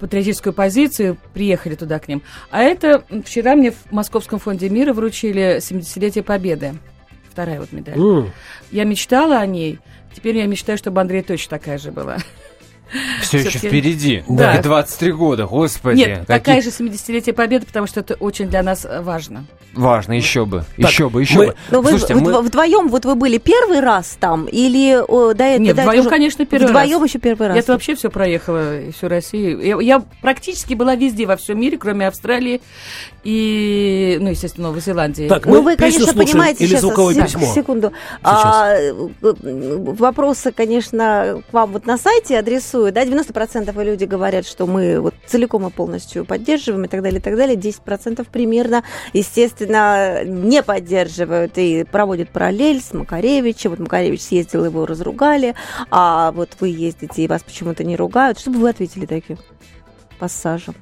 патриотическую 0.00 0.52
позицию, 0.52 1.16
приехали 1.32 1.74
туда 1.76 1.98
к 1.98 2.08
ним. 2.08 2.22
А 2.50 2.62
это 2.62 3.04
вчера 3.24 3.54
мне 3.54 3.70
в 3.70 3.92
Московском 3.92 4.38
фонде 4.38 4.68
мира 4.68 4.92
вручили 4.92 5.58
70-летие 5.58 6.22
Победы. 6.22 6.74
Вторая 7.30 7.60
вот 7.60 7.70
медаль. 7.72 7.98
М, 7.98 8.32
Я 8.72 8.84
мечтала 8.84 9.38
о 9.38 9.46
ней. 9.46 9.78
Теперь 10.14 10.38
я 10.38 10.46
мечтаю, 10.46 10.78
чтобы 10.78 11.00
Андрей 11.00 11.22
точно 11.22 11.58
такая 11.58 11.78
же 11.78 11.92
была. 11.92 12.16
Все 13.20 13.38
еще 13.38 13.58
впереди. 13.58 14.22
Да. 14.28 14.56
И 14.58 14.62
23 14.62 15.12
года, 15.12 15.46
господи. 15.46 15.96
Нет, 15.98 16.08
какие- 16.20 16.38
такая 16.38 16.62
же 16.62 16.70
70-летие 16.70 17.32
Победы, 17.32 17.66
потому 17.66 17.86
что 17.86 18.00
это 18.00 18.14
очень 18.14 18.48
для 18.48 18.62
нас 18.62 18.84
э, 18.84 19.00
важно. 19.02 19.44
Важно, 19.74 20.14
еще 20.14 20.46
бы. 20.46 20.64
Так, 20.80 20.90
еще 20.90 21.10
бы, 21.10 21.20
еще 21.20 21.36
мы- 21.36 21.46
бы. 21.48 21.54
Ну, 21.70 21.82
вы 21.82 21.90
Слушайте, 21.90 22.14
вд- 22.14 22.20
мы- 22.20 22.42
вдвоем, 22.42 22.88
вот 22.88 23.04
вы 23.04 23.14
были 23.14 23.36
первый 23.38 23.80
раз 23.80 24.16
там, 24.18 24.46
или 24.46 24.96
о, 24.96 25.34
до 25.34 25.44
этого? 25.44 25.64
Нет, 25.64 25.76
до 25.76 25.82
вдвоем, 25.82 26.08
конечно, 26.08 26.46
первый 26.46 26.68
Вдвоем 26.68 27.00
раз. 27.02 27.08
еще 27.10 27.18
первый 27.18 27.48
раз. 27.48 27.56
Я 27.56 27.62
вообще 27.72 27.94
все 27.94 28.08
проехала, 28.10 28.90
всю 28.96 29.08
Россию. 29.08 29.60
Я, 29.60 29.78
я 29.80 30.02
практически 30.22 30.72
была 30.74 30.94
везде, 30.94 31.26
во 31.26 31.36
всем 31.36 31.60
мире, 31.60 31.76
кроме 31.76 32.06
Австралии 32.06 32.62
и, 33.26 34.18
ну, 34.20 34.30
естественно, 34.30 34.68
Новой 34.68 34.80
Зеландии. 34.80 35.26
Так, 35.26 35.46
Ну, 35.46 35.60
вы, 35.60 35.74
конечно, 35.74 36.14
понимаете, 36.14 36.62
или 36.62 36.70
сейчас, 36.70 36.82
звуковое 36.82 37.14
письмо? 37.16 37.52
секунду. 37.52 37.92
А, 38.22 38.72
э, 38.76 38.92
вопросы, 39.32 40.52
конечно, 40.52 41.42
к 41.50 41.52
вам 41.52 41.72
вот 41.72 41.86
на 41.86 41.98
сайте 41.98 42.38
адресую, 42.38 42.92
да, 42.92 43.04
90% 43.04 43.82
люди 43.82 44.04
говорят, 44.04 44.46
что 44.46 44.68
мы 44.68 45.00
вот 45.00 45.14
целиком 45.26 45.66
и 45.66 45.70
полностью 45.72 46.24
поддерживаем 46.24 46.84
и 46.84 46.88
так 46.88 47.02
далее, 47.02 47.18
и 47.18 47.22
так 47.22 47.36
далее, 47.36 47.56
10% 47.56 48.24
примерно, 48.30 48.84
естественно, 49.12 50.22
не 50.22 50.62
поддерживают 50.62 51.58
и 51.58 51.82
проводят 51.82 52.28
параллель 52.30 52.80
с 52.80 52.92
Макаревичем, 52.92 53.70
вот 53.70 53.80
Макаревич 53.80 54.22
съездил, 54.22 54.64
его 54.64 54.86
разругали, 54.86 55.56
а 55.90 56.30
вот 56.30 56.50
вы 56.60 56.68
ездите 56.68 57.24
и 57.24 57.26
вас 57.26 57.42
почему-то 57.42 57.82
не 57.82 57.96
ругают, 57.96 58.38
что 58.38 58.52
бы 58.52 58.60
вы 58.60 58.68
ответили 58.68 59.04
таким 59.04 59.36
пассажем? 60.20 60.76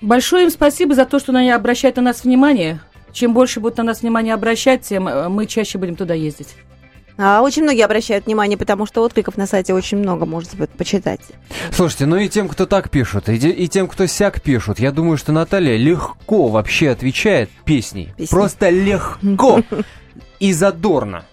Большое 0.00 0.44
им 0.44 0.50
спасибо 0.50 0.94
за 0.94 1.04
то, 1.04 1.18
что 1.18 1.32
они 1.32 1.50
обращают 1.50 1.96
на 1.96 2.02
нас 2.02 2.24
внимание. 2.24 2.80
Чем 3.12 3.34
больше 3.34 3.60
будут 3.60 3.78
на 3.78 3.84
нас 3.84 4.02
внимание 4.02 4.34
обращать, 4.34 4.82
тем 4.82 5.08
э, 5.08 5.28
мы 5.28 5.46
чаще 5.46 5.78
будем 5.78 5.96
туда 5.96 6.14
ездить. 6.14 6.54
А, 7.18 7.42
очень 7.42 7.64
многие 7.64 7.82
обращают 7.82 8.24
внимание, 8.24 8.56
потому 8.56 8.86
что 8.86 9.02
откликов 9.02 9.36
на 9.36 9.46
сайте 9.46 9.74
очень 9.74 9.98
много, 9.98 10.24
можете 10.24 10.56
вот 10.56 10.70
почитать. 10.70 11.20
Слушайте, 11.70 12.06
ну 12.06 12.16
и 12.16 12.28
тем, 12.28 12.48
кто 12.48 12.64
так 12.64 12.88
пишут, 12.88 13.28
и, 13.28 13.34
и 13.34 13.68
тем, 13.68 13.88
кто 13.88 14.06
сяк 14.06 14.40
пишут, 14.40 14.78
я 14.78 14.90
думаю, 14.90 15.18
что 15.18 15.32
Наталья 15.32 15.76
легко 15.76 16.48
вообще 16.48 16.88
отвечает 16.88 17.50
песней. 17.64 18.14
Песней. 18.16 18.28
Просто 18.28 18.70
легко 18.70 19.62
и 20.38 20.52
задорно. 20.54 21.24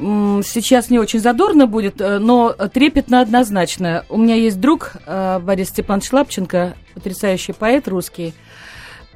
Сейчас 0.00 0.88
не 0.88 0.98
очень 0.98 1.20
задорно 1.20 1.66
будет, 1.66 2.00
э, 2.00 2.18
но 2.18 2.52
трепетно 2.52 3.20
однозначно. 3.20 4.06
У 4.08 4.16
меня 4.16 4.34
есть 4.34 4.58
друг 4.58 4.92
э, 5.04 5.38
Борис 5.40 5.68
Степанович 5.68 6.10
Лапченко, 6.12 6.74
потрясающий 6.94 7.52
поэт 7.52 7.86
русский. 7.86 8.32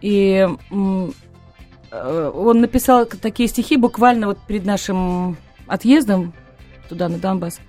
И 0.03 0.47
э, 0.71 2.31
он 2.35 2.61
написал 2.61 3.07
такие 3.07 3.49
стихи 3.49 3.79
буквально 3.79 4.27
вот 4.27 4.39
перед 4.47 4.67
нашим 4.67 5.39
отъездом 5.67 6.35
туда, 6.91 7.09
на 7.09 7.17
Донбасс. 7.17 7.61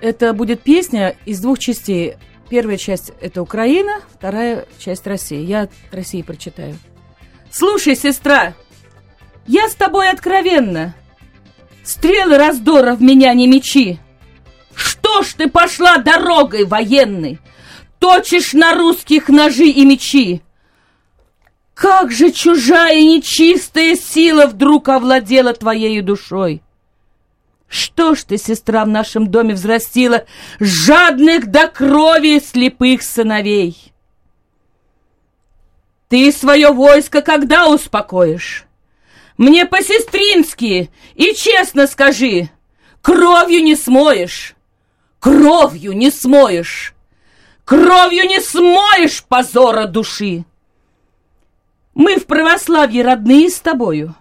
Это 0.00 0.32
будет 0.32 0.60
песня 0.60 1.16
из 1.24 1.40
двух 1.40 1.58
частей. 1.58 2.18
Первая 2.48 2.76
часть– 2.76 3.12
это 3.20 3.42
Украина, 3.42 4.00
вторая 4.14 4.66
часть– 4.78 5.04
Россия. 5.08 5.40
Я 5.40 5.68
России 5.90 6.22
прочитаю. 6.22 6.76
«Слушай, 7.50 7.96
сестра, 7.96 8.54
я 9.46 9.68
с 9.68 9.74
тобой 9.74 10.10
откровенно. 10.10 10.94
Стрелы 11.84 12.36
раздора 12.36 12.94
в 12.94 13.02
меня 13.02 13.32
не 13.34 13.46
мечи. 13.46 13.98
Что 14.74 15.22
ж 15.22 15.34
ты 15.34 15.48
пошла 15.48 15.98
дорогой 15.98 16.64
военной? 16.64 17.38
Точишь 17.98 18.52
на 18.52 18.74
русских 18.74 19.28
ножи 19.28 19.66
и 19.66 19.84
мечи. 19.84 20.42
Как 21.74 22.10
же 22.10 22.32
чужая 22.32 23.00
нечистая 23.00 23.96
сила 23.96 24.46
вдруг 24.46 24.88
овладела 24.88 25.52
твоей 25.52 26.00
душой? 26.00 26.62
Что 27.68 28.14
ж 28.14 28.22
ты, 28.24 28.38
сестра, 28.38 28.84
в 28.84 28.88
нашем 28.88 29.28
доме 29.28 29.54
взрастила 29.54 30.24
жадных 30.60 31.50
до 31.50 31.68
крови 31.68 32.40
слепых 32.40 33.02
сыновей? 33.02 33.92
Ты 36.08 36.30
свое 36.32 36.70
войско 36.70 37.22
когда 37.22 37.68
успокоишь? 37.68 38.65
Мне 39.36 39.66
по-сестрински 39.66 40.90
и 41.14 41.34
честно 41.34 41.86
скажи, 41.86 42.50
кровью 43.02 43.62
не 43.62 43.76
смоешь, 43.76 44.54
кровью 45.20 45.92
не 45.92 46.10
смоешь, 46.10 46.94
кровью 47.64 48.24
не 48.26 48.40
смоешь 48.40 49.24
позора 49.24 49.86
души. 49.86 50.44
Мы 51.94 52.16
в 52.16 52.26
православье 52.26 53.02
родные 53.02 53.50
с 53.50 53.60
тобою. 53.60 54.14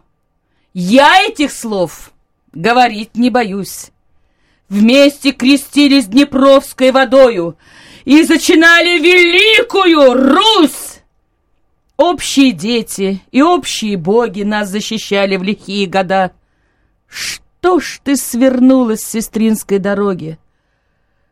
Я 0.73 1.23
этих 1.23 1.51
слов 1.51 2.11
говорить 2.51 3.15
не 3.15 3.29
боюсь. 3.29 3.91
Вместе 4.67 5.31
крестились 5.31 6.07
Днепровской 6.07 6.91
водою 6.91 7.57
и 8.03 8.23
зачинали 8.23 8.99
великую 8.99 10.13
Русь. 10.13 10.94
Общие 11.97 12.51
дети 12.51 13.21
и 13.31 13.41
общие 13.41 13.95
боги 13.95 14.43
нас 14.43 14.69
защищали 14.69 15.37
в 15.37 15.43
лихие 15.43 15.87
года. 15.87 16.33
Что 17.07 17.79
ж 17.79 18.01
ты 18.03 18.17
свернула 18.17 18.97
с 18.97 19.01
сестринской 19.01 19.79
дороги? 19.79 20.37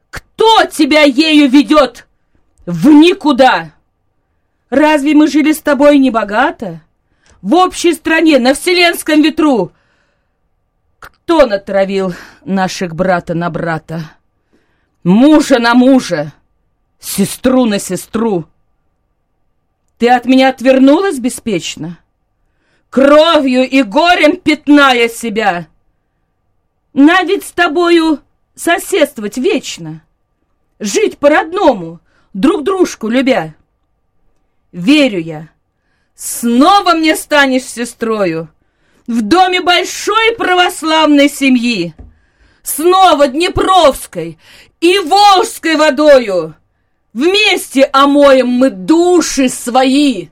Кто 0.10 0.66
тебя 0.66 1.02
ею 1.02 1.50
ведет 1.50 2.08
в 2.66 2.88
никуда? 2.88 3.74
Разве 4.70 5.14
мы 5.14 5.28
жили 5.28 5.52
с 5.52 5.60
тобой 5.60 5.98
небогато? 5.98 6.82
В 7.42 7.56
общей 7.56 7.94
стране, 7.94 8.40
на 8.40 8.54
вселенском 8.54 9.22
ветру? 9.22 9.74
Кто 10.98 11.46
натравил 11.46 12.14
наших 12.46 12.96
брата 12.96 13.34
на 13.34 13.50
брата? 13.50 14.12
Мужа 15.04 15.60
на 15.60 15.74
мужа, 15.74 16.32
сестру 17.00 17.66
на 17.66 17.80
сестру. 17.80 18.46
Ты 20.04 20.10
от 20.10 20.26
меня 20.26 20.50
отвернулась 20.50 21.18
беспечно? 21.18 21.98
Кровью 22.90 23.66
и 23.66 23.84
горем 23.84 24.36
пятная 24.36 25.08
себя. 25.08 25.70
На 26.94 27.24
с 27.24 27.54
тобою 27.54 28.20
соседствовать 28.54 29.38
вечно. 29.38 30.04
Жить 30.78 31.20
по-родному, 31.20 32.02
друг 32.34 32.66
дружку 32.66 33.08
любя. 33.08 33.56
Верю 34.74 35.20
я, 35.20 35.48
снова 36.16 36.96
мне 36.96 37.16
станешь 37.16 37.64
сестрою 37.64 38.50
В 39.08 39.22
доме 39.22 39.62
большой 39.62 40.36
православной 40.36 41.30
семьи 41.30 41.96
Снова 42.62 43.30
Днепровской 43.30 44.38
и 44.82 45.00
Волжской 45.00 45.78
водою 45.78 46.56
Вместе 47.14 47.84
омоем 47.84 48.48
мы 48.48 48.72
души 48.72 49.48
свои. 49.48 50.30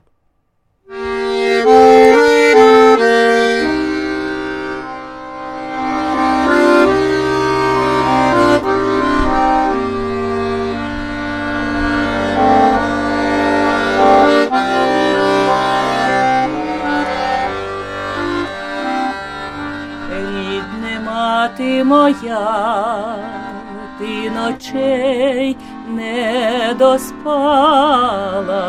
Не 26.72 26.78
доспала 26.78 28.64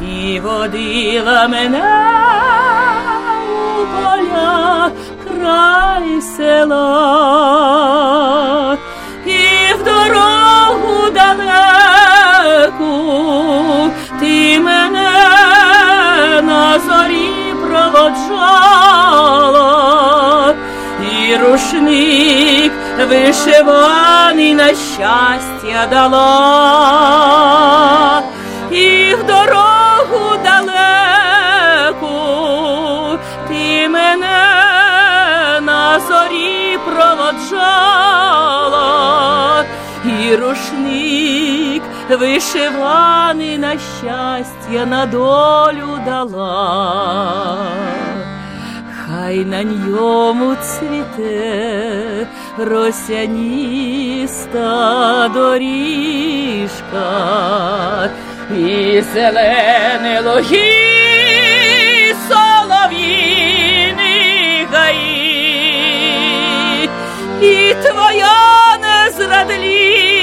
і 0.00 0.40
водила 0.40 1.48
мене 1.48 1.82
у 3.48 3.86
поля 3.94 4.90
край 5.24 6.22
села, 6.36 6.86
і 9.26 9.74
в 9.74 9.84
дорогу 9.84 11.10
далеку 11.14 12.90
ти 14.20 14.60
мене 14.60 15.10
зорі 16.86 17.54
проводжала, 17.62 18.54
і 21.12 21.36
рушник 21.36 22.72
вишиваний 23.08 24.54
на 24.54 24.68
щастя 24.68 25.47
дала, 25.90 26.22
і 28.70 29.14
в 29.14 29.26
дорогу 29.26 30.36
далеку 30.44 32.08
ти 33.48 33.88
мене 33.88 34.44
на 35.60 36.00
зорі 36.00 36.78
проводжала, 36.86 37.64
і 40.04 40.36
рушник 40.36 41.82
вишиваний 42.10 43.58
на 43.58 43.72
щастя 43.72 44.86
на 44.86 45.06
долю 45.06 45.98
дала. 46.06 47.58
Хай 49.08 49.44
на 49.44 49.62
ньому 49.62 50.56
цвіте 50.56 52.26
росяніста 52.58 53.78
доріжка 55.34 56.98
і 58.50 59.02
зелене 59.14 60.20
луги 60.20 60.74
солов'їни 62.28 64.16
гаї, 64.72 65.30
і 67.42 67.74
твоя 67.74 68.78
незрадлива 68.84 70.18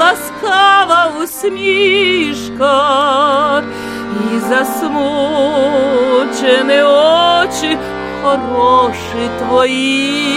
ласкава 0.00 1.12
усмішка 1.22 2.82
і 4.34 4.38
засмучені 4.48 6.02
очі 6.82 7.78
хороші 8.22 9.30
твої. 9.38 10.32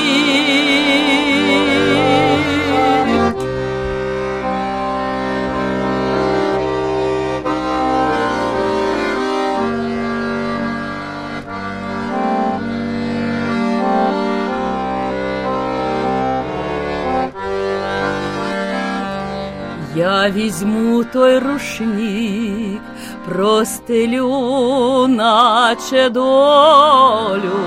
Я 19.95 20.29
візьму 20.29 21.03
той 21.03 21.39
рушник, 21.39 22.81
простелю, 23.25 25.07
наче 25.07 26.09
долю, 26.09 27.59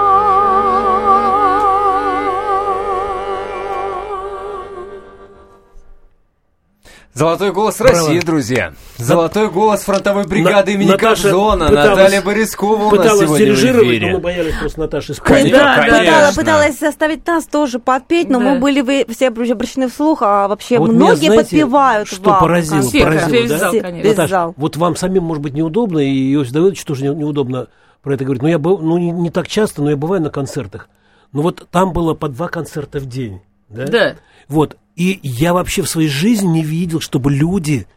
Золотой 7.14 7.52
голос 7.52 7.78
Браво. 7.78 7.94
России, 7.98 8.20
друзья. 8.22 8.74
Золотой 8.98 9.50
голос 9.50 9.82
фронтовой 9.82 10.26
бригады 10.26 10.74
имени 10.74 10.92
Наташа 10.92 11.24
Кобзона. 11.24 11.68
пыталась- 11.68 11.98
Наталья 11.98 12.22
Борискова 12.22 12.74
у 12.76 12.80
нас 12.84 12.90
Пыталась 12.92 13.20
сегодня 13.28 13.34
в 13.36 13.56
дирижировать, 13.58 13.86
но 13.88 13.92
эфире. 13.92 14.14
мы 14.14 14.20
боялись 14.20 14.56
просто 14.60 14.80
Наташи 14.80 15.14
спать. 15.16 15.52
Да, 15.52 15.76
конечно. 15.76 16.00
пыталась, 16.06 16.36
пыталась 16.36 16.80
заставить 16.80 17.28
нас 17.28 17.46
тоже 17.48 17.80
подпеть, 17.80 18.30
но 18.30 18.40
Да. 18.40 18.46
мы 18.46 18.60
были 18.60 18.80
вы- 18.80 19.06
все 19.10 19.28
обращены 19.28 19.90
вслух, 19.90 20.22
а 20.22 20.48
вообще 20.48 20.78
А 20.78 20.80
вот 20.80 20.90
меня, 20.90 20.98
многие 21.06 21.26
знаете, 21.26 21.44
подпевают 21.44 22.08
что 22.08 22.30
вам. 22.30 22.40
поразило? 22.40 22.82
Всех, 22.82 23.04
поразило, 23.04 23.30
весь 23.30 23.50
да? 23.50 23.58
зал, 23.58 23.72
Все- 23.72 23.82
конечно. 23.82 24.10
Наташ, 24.10 24.30
зал. 24.30 24.54
вот 24.56 24.78
вам 24.78 24.96
самим, 24.96 25.24
может 25.24 25.44
быть, 25.44 25.54
неудобно, 25.54 26.00
и 26.00 26.34
Иосиф 26.34 26.54
Давыдович 26.54 26.86
тоже 26.86 27.04
не- 27.10 27.14
неудобно 27.16 27.68
про 28.04 28.14
это 28.14 28.24
говорить. 28.24 28.42
Но 28.42 28.48
я 28.48 28.58
был, 28.58 28.78
ну, 28.78 28.98
не, 28.98 29.12
не 29.12 29.30
так 29.30 29.50
часто, 29.50 29.82
но 29.82 29.90
я 29.90 29.98
бываю 29.98 30.22
на 30.22 30.30
концертах. 30.30 30.88
Но 31.34 31.42
вот 31.42 31.68
там 31.72 31.92
было 31.92 32.14
по 32.14 32.30
два 32.30 32.48
концерта 32.48 33.00
в 33.00 33.06
день. 33.06 33.42
Да? 33.74 33.86
Да. 33.88 34.16
Вот. 34.48 34.78
И 34.96 35.20
я 35.24 35.54
вообще 35.54 35.82
в 35.82 35.90
своей 35.90 36.10
жизни 36.10 36.48
не 36.48 36.64
видел, 36.64 37.00
чтобы 37.00 37.32
люди, 37.32 37.88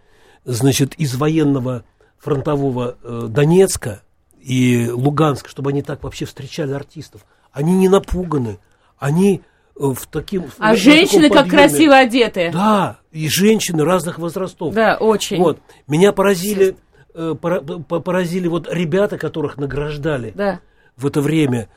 значит, 0.45 0.95
из 0.95 1.15
военного 1.17 1.85
фронтового 2.19 2.97
э, 3.03 3.27
Донецка 3.29 4.03
и 4.41 4.89
Луганска, 4.91 5.49
чтобы 5.49 5.71
они 5.71 5.83
так 5.83 6.03
вообще 6.03 6.25
встречали 6.25 6.73
артистов. 6.73 7.25
Они 7.53 7.73
не 7.75 7.89
напуганы. 7.89 8.59
Они 8.99 9.43
э, 9.77 9.81
в 9.81 10.07
таким... 10.07 10.45
в- 10.45 10.55
А 10.59 10.71
на 10.71 10.77
женщины 10.77 11.29
как 11.31 11.49
красиво 11.49 11.97
одеты. 11.97 12.51
Да, 12.53 12.99
и 13.13 13.29
женщины 13.29 13.85
разных 13.85 14.19
возрастов. 14.19 14.73
Да, 14.75 14.97
очень. 14.97 15.39
Вот. 15.39 15.59
Меня 15.87 16.13
поразили, 16.13 16.77
э, 17.15 17.35
пора- 17.41 17.61
по- 17.61 18.01
поразили 18.01 18.49
вот 18.49 18.69
ребята, 18.73 19.19
которых 19.19 19.57
награждали 19.59 20.33
Да. 20.35 20.61
в 20.97 21.07
это 21.07 21.21
время. 21.21 21.69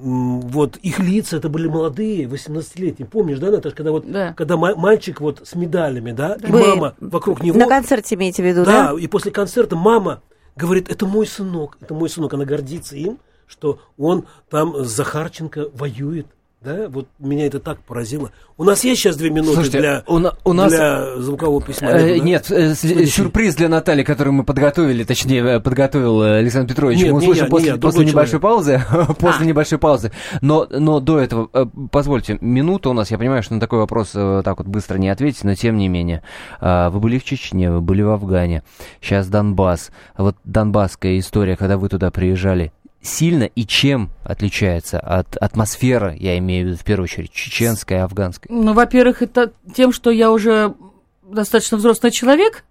Вот 0.00 0.76
их 0.76 1.00
лица, 1.00 1.38
это 1.38 1.48
были 1.48 1.66
молодые, 1.66 2.26
18-летние. 2.26 3.08
Помнишь, 3.08 3.38
да, 3.40 3.50
Наташа, 3.50 3.74
когда 3.74 3.90
вот 3.90 4.08
Да. 4.10 4.32
когда 4.34 4.56
ма- 4.56 4.76
мальчик 4.76 5.20
вот 5.20 5.42
с 5.44 5.56
медалями, 5.56 6.12
да, 6.12 6.36
и 6.40 6.46
Вы 6.46 6.60
мама 6.60 6.94
вокруг 7.00 7.42
него. 7.42 7.58
На 7.58 7.66
концерте 7.66 8.14
имеете 8.14 8.42
в 8.42 8.46
виду, 8.46 8.64
да, 8.64 8.92
да? 8.92 9.00
и 9.00 9.08
после 9.08 9.32
концерта 9.32 9.74
мама 9.74 10.22
говорит, 10.54 10.88
это 10.88 11.04
мой 11.06 11.26
сынок, 11.26 11.76
это 11.80 11.94
мой 11.94 12.08
сынок. 12.08 12.32
Она 12.34 12.44
гордится 12.44 12.94
им, 12.96 13.18
что 13.48 13.80
он 13.96 14.26
там 14.50 14.84
с 14.84 14.88
Захарченко 14.88 15.70
воюет. 15.74 16.28
Да, 16.60 16.88
вот 16.88 17.06
меня 17.20 17.46
это 17.46 17.60
так 17.60 17.78
поразило. 17.84 18.32
У 18.56 18.64
нас 18.64 18.82
есть 18.82 19.00
сейчас 19.00 19.16
две 19.16 19.30
минуты 19.30 19.54
Слушайте, 19.54 19.78
для, 19.78 20.02
у 20.08 20.14
у 20.44 20.52
нас- 20.52 20.72
для 20.72 21.16
звукового 21.18 21.62
письма? 21.62 21.90
Э, 21.90 22.18
да? 22.18 22.24
Нет, 22.24 22.50
э, 22.50 22.74
сюрприз 22.74 23.54
для 23.54 23.68
Натальи, 23.68 24.02
который 24.02 24.32
мы 24.32 24.42
подготовили, 24.42 25.04
точнее, 25.04 25.44
э, 25.44 25.60
подготовил 25.60 26.20
э, 26.20 26.38
Александр 26.38 26.70
Петрович. 26.72 26.98
Нет, 27.00 27.12
мы 27.12 27.20
не 27.20 27.28
услышим 27.28 27.44
я, 27.44 27.46
не 27.46 27.50
после, 27.50 27.68
я, 27.68 27.72
другой 27.76 27.92
после 27.92 28.06
небольшой 28.10 28.40
паузы. 28.40 28.82
после 29.20 29.44
А. 29.44 29.46
небольшой 29.46 29.78
паузы. 29.78 30.10
Но, 30.40 30.66
но 30.68 30.98
до 30.98 31.20
этого, 31.20 31.48
э, 31.52 31.66
позвольте, 31.92 32.38
минута 32.40 32.90
у 32.90 32.92
нас. 32.92 33.12
Я 33.12 33.18
понимаю, 33.18 33.44
что 33.44 33.54
на 33.54 33.60
такой 33.60 33.78
вопрос 33.78 34.10
э, 34.16 34.42
так 34.44 34.58
вот 34.58 34.66
быстро 34.66 34.98
не 34.98 35.10
ответить, 35.10 35.44
но 35.44 35.54
тем 35.54 35.76
не 35.76 35.86
менее. 35.86 36.24
А, 36.60 36.90
Вы 36.90 36.98
были 36.98 37.18
в 37.18 37.24
Чечне, 37.24 37.70
вы 37.70 37.80
были 37.80 38.02
в 38.02 38.10
Афгане. 38.10 38.64
Сейчас 39.00 39.28
Донбасс. 39.28 39.92
Вот 40.16 40.34
донбасская 40.42 41.20
история, 41.20 41.56
когда 41.56 41.78
вы 41.78 41.88
туда 41.88 42.10
приезжали, 42.10 42.72
сильно 43.00 43.44
и 43.44 43.66
чем 43.66 44.10
отличается 44.24 44.98
от 44.98 45.36
атмосферы, 45.36 46.16
я 46.18 46.36
имею 46.38 46.64
в 46.64 46.68
виду 46.68 46.78
в 46.78 46.84
первую 46.84 47.04
очередь, 47.04 47.32
чеченской 47.32 47.96
и 47.96 48.00
афганской? 48.00 48.50
Ну, 48.50 48.72
во-первых, 48.72 49.22
это 49.22 49.52
тем, 49.74 49.92
что 49.92 50.10
я 50.10 50.30
уже 50.30 50.74
достаточно 51.22 51.76
взрослый 51.76 52.10
человек, 52.10 52.64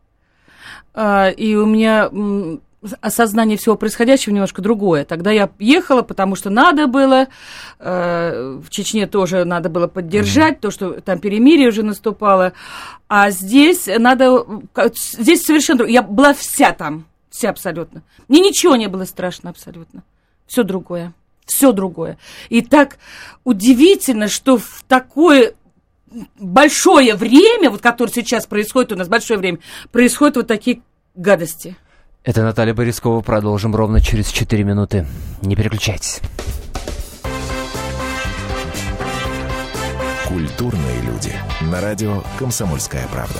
а, 0.94 1.30
и 1.30 1.56
у 1.56 1.66
меня 1.66 2.10
осознание 3.02 3.58
всего 3.58 3.76
происходящего 3.76 4.34
немножко 4.34 4.62
другое. 4.62 5.04
Тогда 5.04 5.32
я 5.32 5.50
ехала, 5.60 6.04
потому 6.04 6.36
что 6.36 6.50
надо 6.50 6.88
было, 6.88 7.28
э, 7.80 8.60
в 8.64 8.70
Чечне 8.70 9.08
тоже 9.08 9.46
надо 9.46 9.70
было 9.70 9.88
поддержать, 9.88 10.60
то, 10.60 10.70
что 10.72 11.02
там 11.02 11.20
перемирие 11.20 11.70
уже 11.70 11.84
наступало, 11.84 12.54
а 13.08 13.32
здесь 13.32 13.88
надо, 13.88 14.46
здесь 14.94 15.44
совершенно 15.44 15.80
другое. 15.80 15.94
Я 15.94 16.02
была 16.04 16.34
вся 16.34 16.72
там, 16.72 17.06
вся 17.30 17.50
абсолютно. 17.50 18.04
Мне 18.28 18.40
ничего 18.42 18.76
не 18.76 18.88
было 18.88 19.06
страшно 19.06 19.50
абсолютно. 19.50 20.04
Все 20.48 20.64
другое. 20.64 21.14
Все 21.46 21.72
другое. 21.72 22.18
И 22.50 22.62
так 22.62 22.98
удивительно, 23.44 24.28
что 24.28 24.58
в 24.58 24.84
такое 24.88 25.54
большое 26.40 27.16
время, 27.16 27.70
вот 27.70 27.82
которое 27.82 28.12
сейчас 28.12 28.48
происходит 28.48 28.92
у 28.94 28.96
нас, 28.96 29.08
большое 29.08 29.40
время, 29.40 29.60
происходят 29.92 30.38
вот 30.38 30.48
такие 30.48 30.82
гадости. 31.16 31.76
Это 32.24 32.44
Наталья 32.44 32.74
Борискова. 32.74 33.22
Продолжим 33.22 33.76
ровно 33.76 34.02
через 34.02 34.30
4 34.30 34.64
минуты. 34.64 35.06
Не 35.42 35.56
переключайтесь. 35.56 36.20
Культурные 40.28 41.02
люди. 41.04 41.34
На 41.62 41.80
радио 41.80 42.22
«Комсомольская 42.38 43.08
правда». 43.08 43.40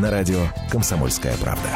на 0.00 0.10
радио 0.10 0.38
«Комсомольская 0.70 1.34
правда». 1.36 1.68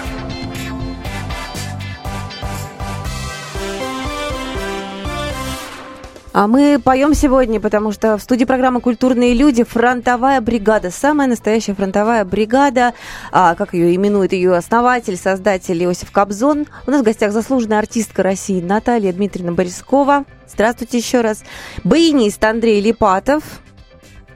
А 6.35 6.47
мы 6.47 6.81
поем 6.83 7.13
сегодня, 7.13 7.61
потому 7.61 7.93
что 7.93 8.17
в 8.17 8.23
студии 8.23 8.47
программы 8.47 8.81
«Культурные 8.81 9.35
люди» 9.35 9.65
фронтовая 9.65 10.41
бригада, 10.41 10.91
самая 10.91 11.29
настоящая 11.29 11.75
фронтовая 11.75 12.25
бригада, 12.25 12.95
а, 13.31 13.55
как 13.55 13.75
ее 13.75 13.95
именует 13.95 14.33
ее 14.33 14.55
основатель, 14.55 15.19
создатель 15.19 15.85
Иосиф 15.85 16.11
Кобзон. 16.11 16.67
У 16.87 16.91
нас 16.91 17.03
в 17.03 17.05
гостях 17.05 17.33
заслуженная 17.33 17.81
артистка 17.81 18.23
России 18.23 18.63
Наталья 18.63 19.13
Дмитриевна 19.13 19.53
Борискова. 19.53 20.25
Здравствуйте 20.49 20.97
еще 20.97 21.21
раз. 21.21 21.45
Баянист 21.85 22.43
Андрей 22.43 22.81
Липатов. 22.81 23.43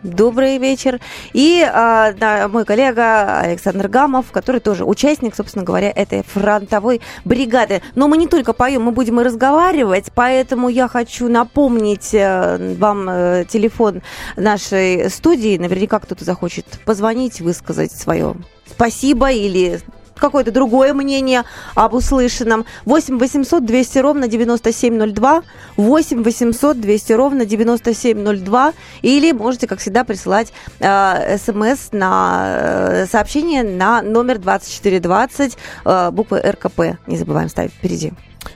Добрый 0.07 0.59
вечер. 0.59 1.01
И 1.33 1.67
а, 1.69 2.13
да, 2.13 2.47
мой 2.47 2.65
коллега 2.65 3.41
Александр 3.41 3.89
Гамов, 3.89 4.31
который 4.31 4.61
тоже 4.61 4.85
участник, 4.85 5.35
собственно 5.35 5.65
говоря, 5.65 5.91
этой 5.91 6.23
фронтовой 6.23 7.01
бригады. 7.25 7.83
Но 7.97 8.07
мы 8.07 8.17
не 8.17 8.29
только 8.29 8.53
поем, 8.53 8.83
мы 8.83 8.93
будем 8.93 9.21
и 9.21 9.25
разговаривать, 9.25 10.07
поэтому 10.15 10.69
я 10.69 10.87
хочу 10.87 11.29
напомнить 11.29 12.15
э, 12.15 12.77
вам 12.79 13.09
э, 13.09 13.45
телефон 13.49 14.03
нашей 14.37 15.11
студии. 15.11 15.59
Наверняка 15.59 15.99
кто-то 15.99 16.25
захочет 16.25 16.67
позвонить, 16.85 17.41
высказать 17.41 17.91
свое 17.91 18.37
спасибо 18.69 19.31
или 19.31 19.81
какое-то 20.19 20.51
другое 20.51 20.95
мнение 20.95 21.45
об 21.75 21.95
услышанном. 21.95 22.65
8 22.85 23.19
800 23.19 23.65
200 23.65 23.99
ровно 23.99 24.29
9702, 24.29 25.43
8 25.77 26.23
800 26.23 26.81
200 26.81 27.13
ровно 27.13 27.45
9702, 27.45 28.73
или 29.03 29.33
можете, 29.33 29.67
как 29.67 29.79
всегда, 29.79 30.05
присылать 30.05 30.53
э, 30.81 31.39
смс 31.39 31.89
на 31.93 32.45
э, 32.47 33.07
сообщение 33.07 33.63
на 33.63 34.03
номер 34.03 34.39
2420, 34.39 35.57
э, 35.85 36.11
буквы 36.11 36.41
РКП. 36.41 36.99
Не 37.07 37.17
забываем 37.17 37.49
ставить 37.49 37.73
впереди. 37.73 38.13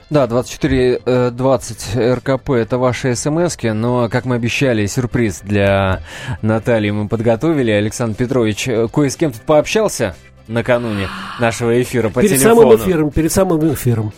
Да, 0.09 0.27
2420 0.27 1.95
РКП 1.95 2.49
это 2.51 2.77
ваши 2.77 3.15
смс 3.15 3.57
но, 3.61 4.09
как 4.09 4.25
мы 4.25 4.35
обещали, 4.35 4.85
сюрприз 4.85 5.41
для 5.41 6.01
Натальи 6.41 6.89
мы 6.91 7.07
подготовили. 7.07 7.71
Александр 7.71 8.17
Петрович 8.17 8.67
э, 8.67 8.87
кое 8.91 9.09
с 9.09 9.15
кем 9.15 9.31
тут 9.31 9.41
пообщался 9.43 10.15
накануне 10.47 11.07
нашего 11.39 11.81
эфира 11.81 12.09
по 12.09 12.21
перед 12.21 12.39
телефону. 12.39 12.61
самым 12.61 12.75
эфиром, 12.77 13.11
перед 13.11 13.31
самым 13.31 13.73
эфиром. 13.73 14.11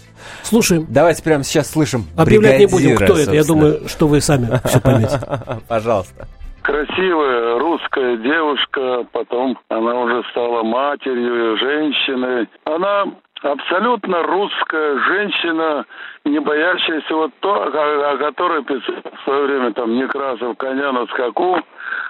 Слушаем. 0.43 0.85
Давайте 0.89 1.23
прямо 1.23 1.43
сейчас 1.43 1.71
слышим 1.71 2.05
Объявлять 2.17 2.59
не 2.59 2.65
будем, 2.67 2.95
кто 2.95 3.17
это. 3.17 3.33
Я 3.33 3.43
собственно. 3.43 3.45
думаю, 3.45 3.89
что 3.89 4.07
вы 4.07 4.21
сами 4.21 4.59
все 4.65 4.79
поймете. 4.79 5.19
Пожалуйста. 5.67 6.27
красивая 6.61 7.59
русская 7.59 8.17
девушка, 8.17 9.05
потом 9.11 9.57
она 9.69 9.99
уже 10.01 10.23
стала 10.31 10.63
матерью, 10.63 11.57
женщиной. 11.57 12.47
Она 12.65 13.05
абсолютно 13.41 14.23
русская 14.23 14.99
женщина, 15.07 15.85
не 16.25 16.39
боящаяся 16.39 17.15
вот 17.15 17.31
то, 17.41 17.63
о, 17.63 18.11
о 18.13 18.17
которой 18.17 18.63
писал 18.63 18.95
в 19.03 19.23
свое 19.23 19.45
время 19.45 19.73
там 19.73 19.95
Некрасов 19.95 20.57
коня 20.57 20.91
на 20.91 21.05
скаку, 21.07 21.59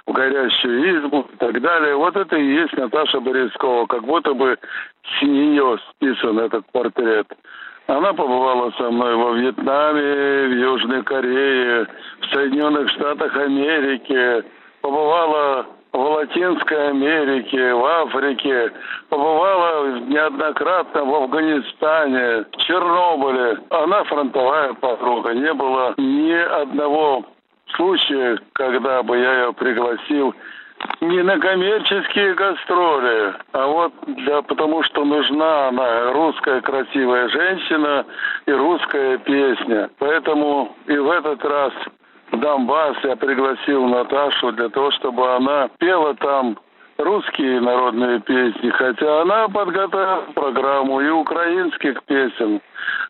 в 0.06 0.12
горящую 0.12 1.00
избу 1.00 1.26
и 1.32 1.36
так 1.36 1.60
далее. 1.60 1.96
Вот 1.96 2.16
это 2.16 2.36
и 2.36 2.54
есть 2.54 2.76
Наташа 2.76 3.20
Борискова, 3.20 3.86
как 3.86 4.04
будто 4.04 4.34
бы 4.34 4.56
с 5.18 5.22
нее 5.22 5.78
списан 5.90 6.38
этот 6.38 6.64
портрет. 6.72 7.26
Она 7.86 8.14
побывала 8.14 8.70
со 8.78 8.90
мной 8.90 9.14
во 9.14 9.32
Вьетнаме, 9.32 10.48
в 10.48 10.58
Южной 10.58 11.02
Корее, 11.02 11.86
в 12.20 12.26
Соединенных 12.32 12.88
Штатах 12.90 13.36
Америки, 13.36 14.44
побывала 14.80 15.66
в 15.94 15.96
Латинской 15.96 16.88
Америке, 16.88 17.72
в 17.72 17.84
Африке, 17.84 18.72
побывала 19.08 20.00
неоднократно 20.00 21.04
в 21.04 21.14
Афганистане, 21.14 22.44
в 22.52 22.56
Чернобыле. 22.66 23.58
Она 23.70 24.02
фронтовая 24.04 24.74
подруга. 24.74 25.32
Не 25.32 25.54
было 25.54 25.94
ни 25.96 26.32
одного 26.32 27.24
случая, 27.76 28.38
когда 28.54 29.04
бы 29.04 29.16
я 29.18 29.44
ее 29.44 29.52
пригласил 29.52 30.34
не 31.00 31.22
на 31.22 31.38
коммерческие 31.38 32.34
гастроли, 32.34 33.34
а 33.52 33.66
вот 33.66 33.92
да, 34.26 34.42
потому 34.42 34.82
что 34.82 35.04
нужна 35.04 35.68
она, 35.68 36.12
русская 36.12 36.60
красивая 36.60 37.28
женщина 37.28 38.04
и 38.46 38.52
русская 38.52 39.18
песня. 39.18 39.88
Поэтому 39.98 40.76
и 40.86 40.96
в 40.96 41.10
этот 41.10 41.42
раз 41.44 41.72
в 42.34 42.40
Донбасс 42.40 42.96
я 43.04 43.16
пригласил 43.16 43.86
Наташу 43.86 44.52
для 44.52 44.68
того, 44.68 44.90
чтобы 44.92 45.34
она 45.34 45.68
пела 45.78 46.14
там 46.14 46.58
русские 46.98 47.60
народные 47.60 48.20
песни, 48.20 48.70
хотя 48.70 49.22
она 49.22 49.48
подготовила 49.48 50.24
программу 50.34 51.00
и 51.00 51.08
украинских 51.08 52.02
песен. 52.04 52.60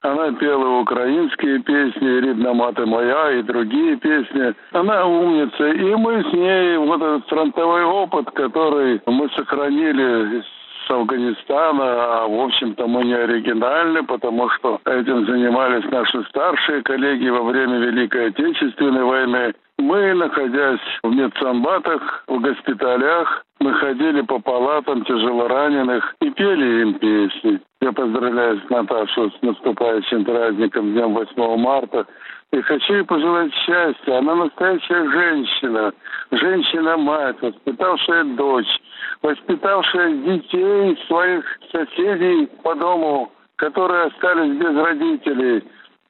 Она 0.02 0.32
пела 0.32 0.80
украинские 0.80 1.60
песни, 1.60 2.20
«Рідна 2.20 2.52
мати 2.52 2.84
моя» 2.84 3.30
и 3.30 3.42
другие 3.42 3.96
песни. 3.96 4.54
Она 4.72 5.06
умница. 5.06 5.68
И 5.68 5.94
мы 5.94 6.22
с 6.22 6.32
ней, 6.32 6.76
вот 6.76 7.02
этот 7.02 7.28
фронтовой 7.28 7.84
опыт, 7.84 8.30
который 8.30 9.00
мы 9.06 9.28
сохранили 9.30 10.42
с 10.86 10.90
Афганистана, 10.90 12.22
а 12.22 12.28
в 12.28 12.40
общем-то 12.40 12.86
мы 12.86 13.04
не 13.04 13.14
оригинальны, 13.14 14.02
потому 14.04 14.48
что 14.50 14.80
этим 14.84 15.26
занимались 15.26 15.84
наши 15.90 16.22
старшие 16.24 16.82
коллеги 16.82 17.28
во 17.28 17.42
время 17.42 17.78
Великой 17.78 18.28
Отечественной 18.28 19.04
войны. 19.04 19.54
Мы, 19.78 20.14
находясь 20.14 20.80
в 21.02 21.10
медсанбатах, 21.10 22.24
в 22.28 22.40
госпиталях, 22.40 23.44
мы 23.60 23.72
ходили 23.74 24.20
по 24.22 24.38
палатам 24.38 25.04
тяжелораненых 25.04 26.14
и 26.20 26.30
пели 26.30 26.82
им 26.82 26.94
песни. 26.94 27.60
Я 27.80 27.92
поздравляю 27.92 28.60
с 28.60 28.70
Наташу 28.70 29.30
с 29.30 29.42
наступающим 29.42 30.24
праздником, 30.24 30.92
Днем 30.92 31.14
8 31.14 31.56
марта. 31.58 32.06
И 32.54 32.62
хочу 32.62 32.94
ей 32.94 33.04
пожелать 33.04 33.52
счастья. 33.52 34.18
Она 34.18 34.36
настоящая 34.36 35.10
женщина, 35.10 35.92
женщина-мать, 36.30 37.36
воспитавшая 37.42 38.22
дочь, 38.36 38.80
воспитавшая 39.22 40.12
детей 40.18 40.96
своих 41.08 41.44
соседей 41.72 42.46
по 42.62 42.76
дому, 42.76 43.32
которые 43.56 44.04
остались 44.04 44.56
без 44.56 44.76
родителей. 44.76 45.64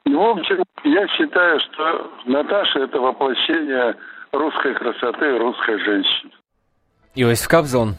И, 0.05 0.15
в 0.15 0.21
общем, 0.21 0.63
я 0.85 1.09
считаю, 1.09 1.59
что 1.61 2.11
Наташа– 2.27 2.81
это 2.81 3.01
воплощение 3.01 3.97
русской 4.33 4.75
красоты, 4.75 5.39
русской 5.39 5.79
женщины. 5.79 6.31
Иосиф 7.15 7.49
Кобзон. 7.49 7.95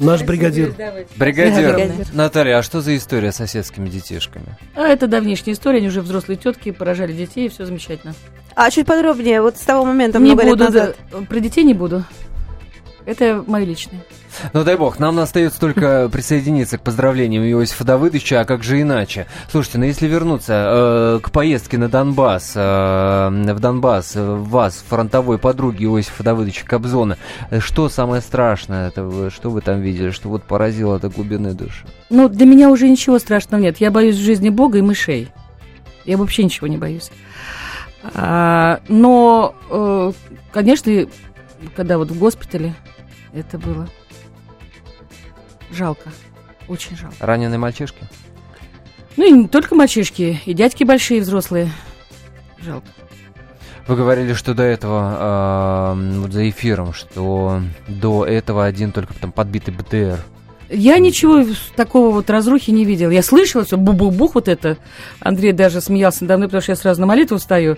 Наш 0.00 0.22
бригадир. 0.22 0.70
Бригадир. 1.16 1.74
Бригадир. 1.76 2.06
Наталья, 2.12 2.58
а 2.58 2.62
что 2.62 2.80
за 2.80 2.96
история 2.96 3.32
с 3.32 3.36
соседскими 3.36 3.88
детишками? 3.88 4.56
А 4.74 4.82
это 4.88 5.06
давнишняя 5.06 5.54
история, 5.54 5.78
они 5.78 5.88
уже 5.88 6.00
взрослые 6.00 6.38
тетки, 6.38 6.70
поражали 6.72 7.12
детей, 7.12 7.46
и 7.46 7.48
все 7.48 7.66
замечательно. 7.66 8.14
А 8.54 8.70
чуть 8.70 8.86
подробнее, 8.86 9.42
вот 9.42 9.56
с 9.56 9.60
того 9.60 9.84
момента, 9.84 10.18
не 10.18 10.32
много 10.32 10.42
лет 10.42 10.50
буду, 10.52 10.64
назад. 10.64 10.96
да, 11.12 11.18
про 11.18 11.40
детей 11.40 11.64
не 11.64 11.74
буду. 11.74 12.04
Это 13.06 13.42
мое 13.46 13.64
личное. 13.64 14.02
Ну 14.52 14.64
дай 14.64 14.76
бог, 14.76 14.98
нам 14.98 15.18
остается 15.18 15.58
только 15.58 16.08
присоединиться 16.12 16.78
к 16.78 16.82
поздравлениям 16.82 17.44
Иосифа 17.44 17.84
Давыдовича, 17.84 18.40
а 18.40 18.44
как 18.44 18.62
же 18.62 18.80
иначе? 18.80 19.26
Слушайте, 19.50 19.78
ну 19.78 19.84
если 19.84 20.06
вернуться 20.06 20.52
э, 20.52 21.20
к 21.22 21.30
поездке 21.30 21.78
на 21.78 21.88
Донбасс, 21.88 22.52
э, 22.54 23.52
в 23.54 23.60
Донбасс, 23.60 24.12
э, 24.14 24.34
вас, 24.34 24.84
фронтовой 24.88 25.38
подруги 25.38 25.84
Иосифа 25.84 26.22
Давыдовича 26.22 26.66
Кобзона, 26.66 27.16
э, 27.50 27.60
что 27.60 27.88
самое 27.88 28.22
страшное, 28.22 28.88
это 28.88 29.04
вы, 29.04 29.30
что 29.30 29.50
вы 29.50 29.60
там 29.60 29.80
видели, 29.80 30.10
что 30.10 30.28
вот 30.28 30.44
поразило 30.44 30.98
до 30.98 31.08
глубины 31.08 31.52
души? 31.54 31.86
Ну, 32.10 32.28
для 32.28 32.46
меня 32.46 32.70
уже 32.70 32.88
ничего 32.88 33.18
страшного 33.18 33.60
нет. 33.60 33.78
Я 33.78 33.90
боюсь 33.90 34.16
жизни 34.16 34.48
Бога 34.50 34.78
и 34.78 34.82
мышей. 34.82 35.30
Я 36.04 36.16
вообще 36.16 36.44
ничего 36.44 36.66
не 36.66 36.76
боюсь. 36.76 37.10
А, 38.14 38.80
но, 38.88 39.54
э, 39.70 40.12
конечно, 40.52 41.06
когда 41.74 41.98
вот 41.98 42.10
в 42.10 42.18
госпитале, 42.18 42.74
это 43.32 43.58
было 43.58 43.88
жалко. 45.70 46.10
Очень 46.68 46.96
жалко. 46.96 47.16
Раненые 47.20 47.58
мальчишки? 47.58 47.98
Ну 49.16 49.26
и 49.26 49.32
не 49.32 49.48
только 49.48 49.74
мальчишки, 49.74 50.40
и 50.44 50.54
дядьки 50.54 50.84
большие, 50.84 51.20
взрослые. 51.20 51.70
Жалко. 52.60 52.86
Вы 53.86 53.96
говорили, 53.96 54.34
что 54.34 54.54
до 54.54 54.62
этого, 54.62 55.96
э, 55.96 56.18
вот 56.20 56.32
за 56.32 56.48
эфиром, 56.48 56.92
что 56.92 57.60
до 57.88 58.24
этого 58.24 58.64
один 58.64 58.92
только 58.92 59.14
там 59.14 59.32
подбитый 59.32 59.74
БТР. 59.74 60.20
Я 60.68 60.98
ничего 60.98 61.44
такого 61.74 62.14
вот 62.14 62.30
разрухи 62.30 62.70
не 62.70 62.84
видел. 62.84 63.10
Я 63.10 63.24
слышала 63.24 63.64
все, 63.64 63.76
бух-бух-бух 63.76 64.36
вот 64.36 64.46
это. 64.46 64.76
Андрей 65.18 65.52
даже 65.52 65.80
смеялся 65.80 66.22
надо 66.22 66.36
мной, 66.36 66.48
потому 66.48 66.62
что 66.62 66.72
я 66.72 66.76
сразу 66.76 67.00
на 67.00 67.06
молитву 67.08 67.38
встаю. 67.38 67.76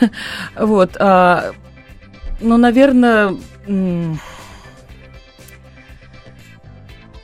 Вот. 0.56 0.96
Ну, 2.40 2.56
наверное... 2.56 3.36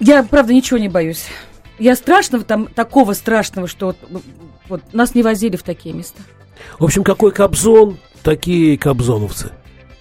Я, 0.01 0.23
правда, 0.23 0.53
ничего 0.53 0.79
не 0.79 0.89
боюсь. 0.89 1.27
Я 1.79 1.97
страшного, 1.97 2.45
там, 2.45 2.67
такого 2.67 3.15
страшного, 3.15 3.67
что 3.67 3.87
вот, 3.87 4.23
вот 4.69 4.93
нас 4.93 5.15
не 5.15 5.23
возили 5.23 5.57
в 5.57 5.63
такие 5.63 5.95
места. 5.95 6.21
В 6.79 6.85
общем, 6.85 7.05
какой 7.05 7.33
Кобзон, 7.33 7.99
такие 8.23 8.77
кобзоновцы. 8.77 9.51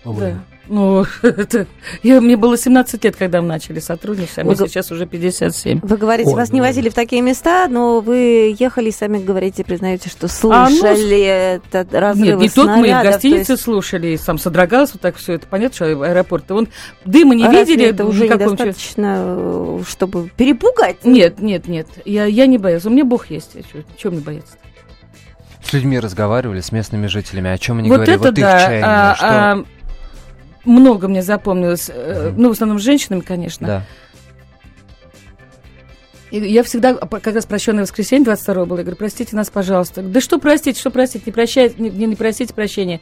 Да. 0.06 0.44
Ну, 0.68 1.06
это, 1.22 1.68
я, 2.04 2.22
мне 2.22 2.38
было 2.38 2.58
17 2.58 3.04
лет, 3.04 3.16
когда 3.16 3.42
мы 3.42 3.48
начали 3.48 3.80
сотрудничать, 3.80 4.38
а 4.38 4.44
мне 4.44 4.56
Вы- 4.56 4.68
сейчас 4.68 4.92
уже 4.92 5.06
57. 5.06 5.82
Вы 5.84 5.98
говорите, 5.98 6.30
Ой, 6.30 6.36
вас 6.36 6.52
не 6.52 6.62
ну, 6.62 6.68
возили 6.68 6.90
в 6.90 6.94
такие 6.94 7.22
места, 7.22 7.68
но 7.68 8.00
вы 8.00 8.56
ехали, 8.58 8.90
сами 8.92 9.18
говорите, 9.18 9.64
признаете, 9.66 10.10
что 10.10 10.28
А, 10.52 10.70
ну, 10.70 10.76
слышали 10.78 11.22
этот 11.22 11.94
разрывы 11.94 12.28
Нет, 12.28 12.40
не 12.40 12.50
только 12.50 12.76
мы 12.78 12.88
в 12.88 13.04
гостинице 13.04 13.54
есть 13.54 13.64
слушали, 13.64 14.08
и 14.08 14.18
сам 14.18 14.38
содрогался, 14.38 14.94
вот 14.94 15.02
так 15.02 15.18
все 15.18 15.34
это 15.34 15.48
понятно, 15.48 15.76
что 15.76 15.86
аэропорт. 15.86 16.50
И 16.50 16.54
он 16.54 16.70
дыма 17.06 17.36
не 17.36 17.46
разве 17.46 17.76
видели. 17.76 17.90
это 17.90 18.06
уже 18.06 18.28
чё- 18.28 18.34
недостаточно, 18.34 19.16
э, 19.18 19.80
чтобы 19.88 20.30
перепугать? 20.36 21.04
Нет, 21.04 21.40
нет, 21.40 21.68
нет. 21.68 21.88
Я, 22.06 22.26
я 22.26 22.46
не 22.46 22.58
боюсь. 22.58 22.86
У 22.86 22.90
меня 22.90 23.04
Бог 23.04 23.30
есть. 23.30 23.52
Чего 23.98 24.14
мне 24.14 24.22
бояться? 24.22 24.54
С 25.62 25.74
людьми 25.74 26.00
разговаривали, 26.00 26.62
с 26.62 26.72
местными 26.72 27.08
жителями. 27.08 27.50
О 27.50 27.58
чем 27.58 27.80
они 27.80 27.90
вот 27.90 27.96
говорили? 27.96 28.16
это 28.16 28.28
вот 28.30 28.38
их 28.38 28.44
да. 28.44 28.60
чаяние. 28.60 28.84
а, 28.86 29.16
что- 29.16 29.28
а, 29.28 29.66
много 30.66 31.08
мне 31.08 31.22
запомнилось. 31.22 31.90
э, 31.94 32.32
Ну, 32.36 32.50
в 32.50 32.52
основном 32.54 32.80
с 32.80 32.84
женщинами, 32.84 33.22
конечно. 33.22 33.68
Да. 33.68 33.86
И 36.32 36.40
я 36.40 36.64
всегда, 36.64 36.90
а, 36.92 37.08
как 37.08 37.36
раз 37.36 37.46
прощенное 37.46 37.84
воскресенье 37.84 38.26
22 38.26 38.66
было, 38.66 38.78
я 38.78 38.84
говорю, 38.84 38.98
простите 38.98 39.36
нас, 39.36 39.52
пожалуйста. 39.52 40.02
Да 40.02 40.20
что 40.20 40.40
простить, 40.40 40.78
что 40.80 40.90
простить? 40.90 41.28
Не 41.28 41.32
прощайте, 41.32 41.76
не, 41.78 41.92
не, 41.92 42.08
не 42.08 42.16
просите 42.16 42.54
прощения. 42.54 43.02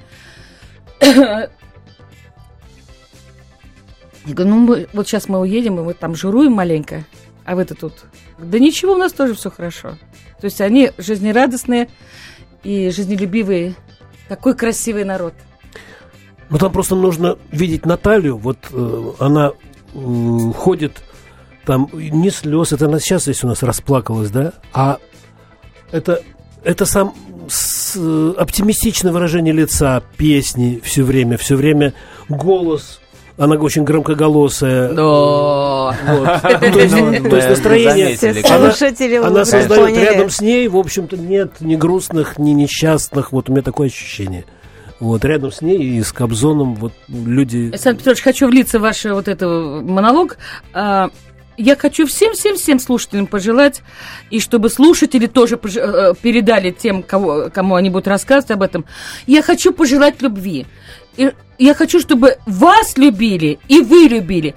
Я 4.25 4.35
говорю, 4.35 4.49
ну 4.51 4.59
мы, 4.59 4.87
вот 4.93 5.07
сейчас 5.07 5.27
мы 5.27 5.39
уедем, 5.39 5.79
и 5.79 5.83
мы 5.83 5.93
там 5.95 6.13
жируем 6.13 6.51
маленько, 6.51 7.03
а 7.43 7.55
вы-то 7.55 7.73
тут. 7.73 7.93
Да 8.37 8.59
ничего, 8.59 8.93
у 8.93 8.97
нас 8.97 9.13
тоже 9.13 9.33
все 9.33 9.49
хорошо. 9.49 9.97
То 10.39 10.45
есть 10.45 10.61
они 10.61 10.91
жизнерадостные 10.97 11.89
и 12.63 12.89
жизнелюбивые. 12.91 13.73
Такой 14.27 14.55
красивый 14.55 15.05
народ. 15.05 15.33
Ну 16.51 16.57
там 16.59 16.71
просто 16.71 16.95
нужно 16.95 17.37
видеть 17.51 17.85
Наталью, 17.85 18.37
вот 18.37 18.57
э, 18.71 19.03
она 19.19 19.51
м, 19.95 20.53
ходит, 20.53 21.01
там 21.65 21.89
не 21.93 22.29
слез, 22.29 22.73
это 22.73 22.85
она 22.85 22.99
сейчас 22.99 23.23
здесь 23.23 23.43
у 23.43 23.47
нас 23.47 23.63
расплакалась, 23.63 24.29
да, 24.31 24.53
а 24.73 24.99
это, 25.91 26.21
это 26.63 26.85
сам 26.85 27.13
с, 27.47 27.95
э, 27.97 28.33
оптимистичное 28.37 29.11
выражение 29.13 29.53
лица, 29.53 30.03
песни 30.17 30.79
все 30.83 31.03
время, 31.03 31.37
все 31.37 31.55
время 31.55 31.93
голос, 32.27 32.99
она 33.37 33.55
очень 33.55 33.83
громкоголосая. 33.85 34.89
Да. 34.93 35.03
Вот. 35.03 36.41
То 36.59 36.79
есть, 36.79 36.93
Ну, 36.95 37.29
то 37.29 37.35
есть 37.37 37.49
настроение... 37.49 38.15
Заметили, 38.17 38.45
Она- 38.51 38.65
Она 39.27 39.45
создает 39.45 39.97
рядом 39.97 40.29
с 40.29 40.41
ней, 40.41 40.67
в 40.67 40.75
общем-то, 40.77 41.17
нет 41.17 41.53
ни 41.61 41.75
грустных, 41.75 42.37
ни 42.37 42.51
несчастных. 42.51 43.31
Вот 43.31 43.49
у 43.49 43.53
меня 43.53 43.63
такое 43.63 43.87
ощущение. 43.87 44.45
Вот 45.01 45.25
рядом 45.25 45.51
с 45.51 45.61
ней 45.61 45.97
и 45.97 46.03
с 46.03 46.13
Кобзоном 46.13 46.75
вот 46.75 46.93
люди... 47.09 47.69
Александр 47.71 47.97
Петрович, 47.97 48.21
хочу 48.21 48.47
влиться 48.47 48.77
в 48.77 48.83
ваш 48.83 49.03
вот 49.03 49.27
это 49.27 49.47
монолог. 49.47 50.37
А, 50.73 51.09
Я 51.57 51.75
хочу 51.75 52.05
всем-всем-всем 52.05 52.79
слушателям 52.79 53.25
пожелать, 53.25 53.81
и 54.29 54.39
чтобы 54.39 54.69
слушатели 54.69 55.25
тоже 55.25 55.59
э, 55.61 56.13
передали 56.21 56.69
тем, 56.69 57.03
кого, 57.03 57.49
кому 57.51 57.75
они 57.75 57.89
будут 57.89 58.07
рассказывать 58.07 58.51
об 58.51 58.61
этом. 58.61 58.85
Я 59.25 59.41
хочу 59.41 59.73
пожелать 59.73 60.21
любви. 60.21 60.65
И 61.17 61.31
я 61.57 61.73
хочу, 61.73 61.99
чтобы 61.99 62.37
вас 62.45 62.95
любили 62.97 63.59
и 63.67 63.81
вы 63.81 64.07
любили. 64.07 64.53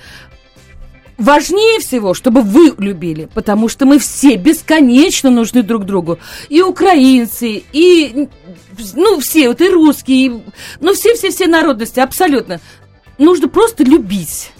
Важнее 1.16 1.78
всего, 1.78 2.12
чтобы 2.12 2.42
вы 2.42 2.74
любили, 2.78 3.28
потому 3.34 3.68
что 3.68 3.86
мы 3.86 3.98
все 3.98 4.36
бесконечно 4.36 5.30
нужны 5.30 5.62
друг 5.62 5.84
другу. 5.84 6.18
И 6.48 6.60
украинцы, 6.60 7.62
и 7.72 8.28
ну 8.94 9.20
все, 9.20 9.48
вот 9.48 9.60
и 9.60 9.68
русские, 9.68 10.26
и, 10.26 10.42
ну 10.80 10.92
все-все-все 10.94 11.46
народности, 11.46 12.00
абсолютно. 12.00 12.60
Нужно 13.18 13.48
просто 13.48 13.84
любить. 13.84 14.50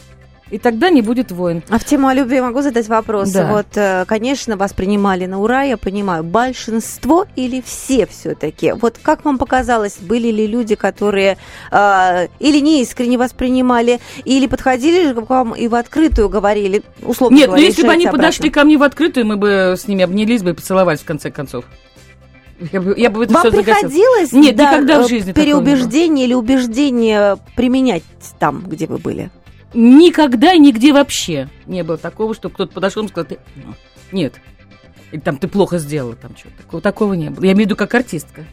И 0.55 0.59
тогда 0.59 0.89
не 0.89 1.03
будет 1.03 1.33
войн. 1.33 1.65
А 1.69 1.81
в 1.81 1.85
тему 1.85 2.07
о 2.07 2.15
любви 2.15 2.41
могу 2.41 2.63
задать 2.63 2.87
вопрос? 2.87 3.33
Да. 3.33 3.49
Вот, 3.51 3.67
э, 3.75 4.05
конечно, 4.07 4.57
вас 4.57 4.73
принимали 4.73 5.27
на 5.27 5.41
ура, 5.41 5.65
я 5.65 5.77
понимаю, 5.77 6.23
большинство 6.23 7.27
или 7.35 7.61
все 7.61 8.07
все-таки? 8.07 8.71
Вот 8.71 9.01
как 9.03 9.25
вам 9.25 9.39
показалось, 9.39 9.97
были 9.99 10.29
ли 10.29 10.47
люди, 10.47 10.77
которые 10.77 11.39
э, 11.73 12.29
или 12.39 12.61
не 12.61 12.83
искренне 12.83 13.19
воспринимали, 13.19 13.99
или 14.25 14.47
подходили 14.47 15.13
к 15.13 15.29
вам 15.29 15.57
и 15.57 15.67
в 15.67 15.75
открытую 15.75 16.29
говорили, 16.29 16.85
условно 17.03 17.35
Нет, 17.35 17.47
ну 17.47 17.55
говоря, 17.55 17.67
если 17.67 17.83
бы 17.83 17.89
они 17.89 18.05
решайте 18.05 18.17
подошли 18.17 18.49
обратно? 18.49 18.61
ко 18.61 18.65
мне 18.65 18.79
в 18.79 18.83
открытую, 18.85 19.27
мы 19.27 19.37
бы 19.37 19.75
с 19.77 19.89
ними 19.89 20.05
обнялись 20.05 20.45
бы 20.45 20.51
и 20.51 20.53
поцеловались 20.53 21.01
в 21.01 21.05
конце 21.05 21.33
концов. 21.33 21.65
Я 22.73 22.81
бы, 22.81 22.95
я 22.97 23.11
бы 23.11 23.25
это 23.25 23.35
Вам 23.35 23.43
все 23.43 23.51
приходилось 23.51 24.31
Нет, 24.31 24.55
да, 24.55 24.71
никогда 24.71 25.03
в 25.03 25.07
э, 25.07 25.09
жизни 25.09 25.33
переубеждение 25.33 26.27
или 26.27 26.35
убеждение 26.35 27.39
применять 27.57 28.05
там, 28.39 28.63
где 28.69 28.87
вы 28.87 28.99
были? 28.99 29.33
Никогда 29.75 30.53
и 30.55 30.59
нигде 30.59 30.93
вообще 30.93 31.49
не 31.67 31.83
было 31.83 31.99
такого, 31.99 32.35
что 32.35 32.49
кто-то 32.49 32.73
подошел 32.73 33.05
и 33.05 33.09
сказал, 33.09 33.27
ты... 33.27 33.39
ну, 33.57 33.75
нет. 34.13 34.35
Или 35.13 35.21
там 35.21 35.37
ты 35.37 35.49
плохо 35.49 35.79
сделала, 35.79 36.15
там 36.15 36.37
что-то. 36.37 36.59
Такого, 36.59 36.83
такого 36.83 37.15
не 37.15 37.31
было. 37.31 37.45
Я 37.45 37.53
имею 37.53 37.67
в 37.67 37.71
виду 37.71 37.77
как 37.77 37.95
артистка. 37.95 38.45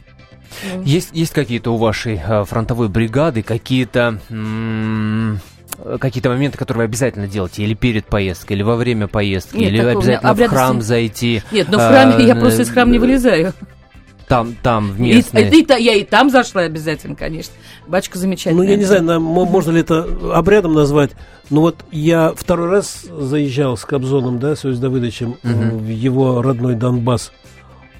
Ну. 0.74 0.82
Есть, 0.82 1.10
есть 1.12 1.32
какие-то 1.32 1.72
у 1.72 1.76
вашей 1.76 2.20
э, 2.22 2.44
фронтовой 2.44 2.88
бригады 2.88 3.42
какие-то 3.42 4.20
м, 4.28 5.40
какие-то 6.00 6.28
моменты, 6.28 6.58
которые 6.58 6.82
вы 6.82 6.84
обязательно 6.84 7.26
делаете, 7.26 7.62
или 7.62 7.74
перед 7.74 8.06
поездкой, 8.06 8.56
или 8.56 8.62
во 8.62 8.76
время 8.76 9.08
поездки, 9.08 9.56
Нет, 9.56 9.70
или 9.70 9.78
такого 9.78 9.98
обязательно 10.00 10.46
в 10.46 10.50
храм 10.50 10.82
зайти, 10.82 11.42
Нет, 11.50 11.68
но 11.70 11.78
в 11.78 11.80
А, 11.80 11.88
храме 11.88 12.24
я 12.26 12.36
э, 12.36 12.40
просто 12.40 12.62
из 12.62 12.70
храма 12.70 12.92
не 12.92 12.98
вылезаю. 12.98 13.54
Там, 14.32 14.56
там, 14.62 14.90
в 14.92 14.98
И, 14.98 15.14
местные. 15.14 15.50
и 15.50 15.64
та- 15.64 15.76
я 15.76 15.94
и 15.94 16.04
там 16.04 16.30
зашла 16.30 16.62
обязательно, 16.62 17.14
конечно. 17.14 17.52
Батюшка 17.86 18.18
замечательный. 18.18 18.56
Ну, 18.56 18.62
я 18.70 18.76
не 18.76 18.84
знаю, 18.84 19.02
нам- 19.04 19.22
мо- 19.22 19.44
можно 19.44 19.72
ли 19.72 19.80
это 19.80 20.06
обрядом 20.34 20.72
назвать. 20.74 21.10
Но 21.50 21.60
вот 21.60 21.84
я 21.90 22.32
второй 22.34 22.70
раз 22.70 23.04
заезжал 23.04 23.76
с 23.76 23.84
Кобзоном, 23.84 24.38
да, 24.38 24.56
с 24.56 24.62
Давыдовичем 24.62 25.36
Мгм. 25.42 25.78
в 25.78 25.88
его 25.88 26.40
родной 26.40 26.74
Донбасс. 26.76 27.30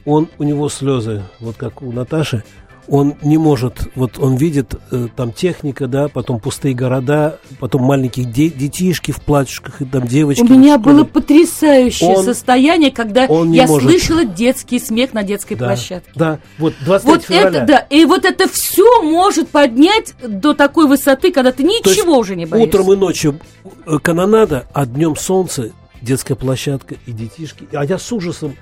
Он, 0.05 0.29
у 0.38 0.42
него 0.42 0.68
слезы, 0.68 1.23
вот 1.38 1.57
как 1.57 1.83
у 1.83 1.92
Наташи. 1.92 2.42
Он 2.88 3.14
не 3.23 3.38
может, 3.38 3.88
вот 3.95 4.18
он 4.18 4.35
видит 4.35 4.75
э, 4.90 5.07
там 5.14 5.33
техника, 5.33 5.87
да, 5.87 6.09
потом 6.09 6.40
пустые 6.40 6.75
города, 6.75 7.38
потом 7.61 7.83
маленьких 7.83 8.31
де- 8.33 8.49
детишки 8.51 9.12
в 9.12 9.21
платьишках 9.21 9.81
и 9.83 9.85
там 9.85 10.07
девочки. 10.07 10.42
У 10.42 10.49
меня 10.49 10.79
было 10.79 11.05
потрясающее 11.05 12.11
Он- 12.16 12.25
состояние, 12.25 12.90
когда 12.90 13.27
он 13.27 13.53
я 13.53 13.66
может. 13.68 13.88
слышала 13.88 14.25
детский 14.25 14.81
смех 14.81 15.12
на 15.12 15.23
детской 15.23 15.55
да, 15.55 15.66
площадке. 15.66 16.11
Да, 16.16 16.40
вот 16.59 16.75
23 16.85 17.12
Вот 17.12 17.23
февраля. 17.25 17.49
это, 17.59 17.66
да, 17.66 17.79
и 17.79 18.05
вот 18.05 18.25
это 18.25 18.49
все 18.49 19.03
может 19.03 19.49
поднять 19.49 20.14
до 20.27 20.53
такой 20.53 20.88
высоты, 20.88 21.31
когда 21.33 21.53
ты 21.53 21.62
ничего 21.62 22.18
уже 22.18 22.35
не 22.35 22.47
боишься. 22.47 22.68
Утром 22.68 22.92
и 22.92 22.97
ночью 22.97 23.40
э, 23.87 23.99
канонада, 24.03 24.66
а 24.75 24.87
днем 24.87 25.14
солнце, 25.14 25.71
детская 26.01 26.35
площадка 26.35 26.97
и 27.07 27.12
детишки. 27.12 27.68
А 27.73 27.85
я 27.85 27.99
с 27.99 28.11
ужасом 28.11 28.57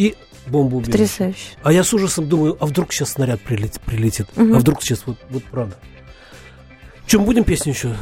и 0.00 0.14
бомбу 0.46 0.78
убили. 0.78 0.92
Потрясающе. 0.92 1.50
А 1.62 1.72
я 1.72 1.84
с 1.84 1.92
ужасом 1.92 2.26
думаю, 2.26 2.56
а 2.58 2.64
вдруг 2.64 2.90
сейчас 2.90 3.10
снаряд 3.12 3.42
прилетит, 3.42 3.82
прилетит? 3.82 4.26
Мгм. 4.34 4.56
а 4.56 4.58
вдруг 4.58 4.82
сейчас 4.82 5.02
вот, 5.04 5.18
вот 5.28 5.44
правда. 5.44 5.76
Чем 7.06 7.24
будем 7.24 7.44
песню 7.44 7.74
еще? 7.74 7.94